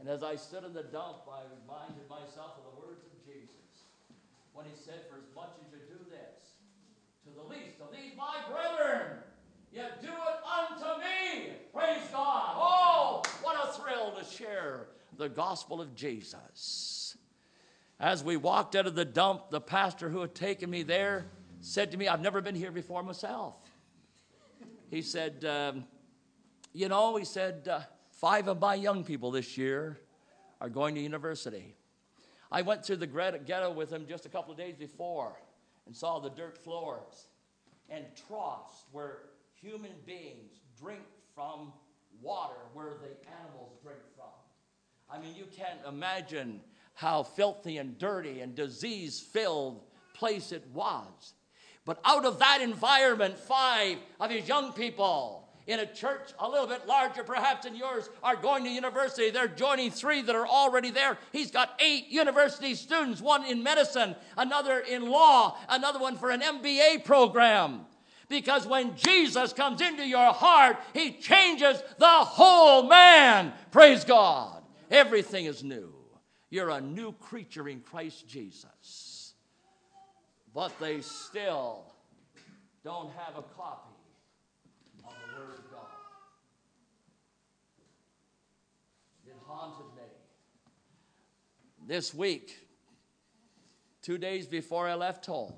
[0.00, 3.84] And as I stood in the dump, I reminded myself of the words of Jesus
[4.54, 6.54] when he said, For as much as you do this,
[7.24, 9.18] to the least of these my brethren,
[9.70, 11.52] yet do it unto me.
[11.74, 12.54] Praise God.
[12.56, 14.86] Oh, what a thrill to share
[15.18, 17.18] the gospel of Jesus.
[18.00, 21.26] As we walked out of the dump, the pastor who had taken me there
[21.66, 23.56] said to me, I've never been here before myself.
[24.88, 25.84] He said, um,
[26.72, 27.80] You know, he said, uh,
[28.12, 29.98] five of my young people this year
[30.60, 31.74] are going to university.
[32.52, 35.36] I went through the ghetto with him just a couple of days before
[35.86, 37.26] and saw the dirt floors
[37.90, 39.18] and troughs where
[39.60, 41.02] human beings drink
[41.34, 41.72] from
[42.22, 43.10] water where the
[43.42, 44.26] animals drink from.
[45.10, 46.60] I mean, you can't imagine
[46.94, 49.82] how filthy and dirty and disease filled
[50.14, 51.34] place it was.
[51.86, 56.66] But out of that environment, five of his young people in a church a little
[56.66, 59.30] bit larger, perhaps than yours, are going to university.
[59.30, 61.16] They're joining three that are already there.
[61.32, 66.40] He's got eight university students one in medicine, another in law, another one for an
[66.40, 67.86] MBA program.
[68.28, 73.52] Because when Jesus comes into your heart, he changes the whole man.
[73.70, 74.64] Praise God.
[74.90, 75.92] Everything is new.
[76.50, 79.15] You're a new creature in Christ Jesus
[80.56, 81.84] but they still
[82.82, 83.92] don't have a copy
[85.04, 85.82] of the Word of God.
[89.26, 90.02] It haunted me.
[91.86, 92.56] This week,
[94.00, 95.52] two days before I left home,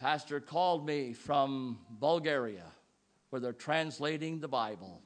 [0.00, 2.72] Pastor called me from Bulgaria,
[3.28, 5.02] where they're translating the Bible.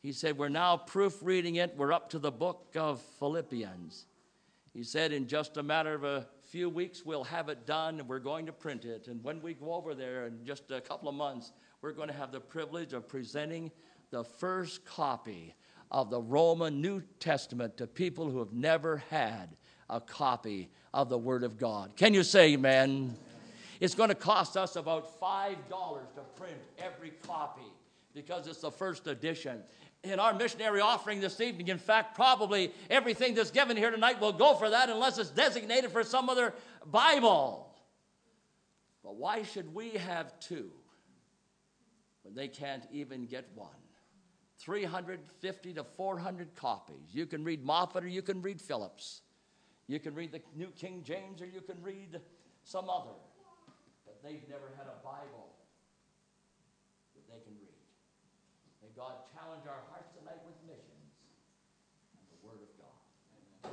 [0.00, 1.74] He said, We're now proofreading it.
[1.76, 4.06] We're up to the book of Philippians.
[4.72, 8.08] He said, In just a matter of a few weeks we'll have it done and
[8.08, 9.08] we're going to print it.
[9.08, 11.50] And when we go over there in just a couple of months,
[11.82, 13.72] we're going to have the privilege of presenting
[14.12, 15.52] the first copy
[15.90, 19.56] of the Roman New Testament to people who have never had
[19.90, 21.96] a copy of the Word of God.
[21.96, 23.16] Can you say amen?
[23.80, 27.66] It's going to cost us about $5 to print every copy
[28.14, 29.60] because it's the first edition
[30.04, 31.68] in our missionary offering this evening.
[31.68, 35.90] In fact, probably everything that's given here tonight will go for that unless it's designated
[35.90, 36.54] for some other
[36.86, 37.74] Bible.
[39.02, 40.70] But why should we have two
[42.22, 43.68] when they can't even get one?
[44.58, 47.12] 350 to 400 copies.
[47.12, 49.22] You can read Moffatt or you can read Phillips.
[49.86, 52.20] You can read the New King James or you can read
[52.62, 53.12] some other.
[54.06, 55.52] But they've never had a Bible
[57.14, 57.76] that they can read.
[58.82, 60.86] May God challenge our hearts tonight with missions
[62.14, 63.72] and the Word of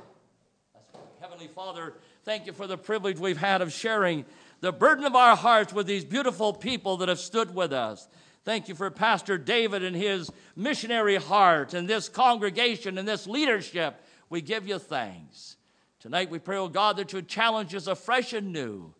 [1.20, 1.94] Heavenly Father,
[2.24, 4.24] thank you for the privilege we've had of sharing
[4.62, 8.08] the burden of our hearts with these beautiful people that have stood with us.
[8.44, 13.94] Thank you for Pastor David and his missionary heart and this congregation and this leadership.
[14.28, 15.56] We give you thanks.
[16.00, 18.92] Tonight we pray, oh God, that you would challenge us afresh and new,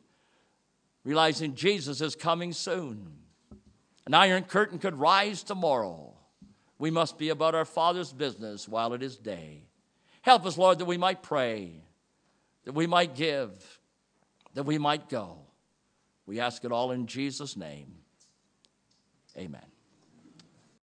[1.03, 3.15] realizing Jesus is coming soon.
[4.07, 6.12] An iron curtain could rise tomorrow.
[6.79, 9.63] We must be about our Father's business while it is day.
[10.23, 11.83] Help us, Lord, that we might pray,
[12.65, 13.81] that we might give,
[14.55, 15.39] that we might go.
[16.27, 17.95] We ask it all in Jesus' name.
[19.37, 19.72] Amen.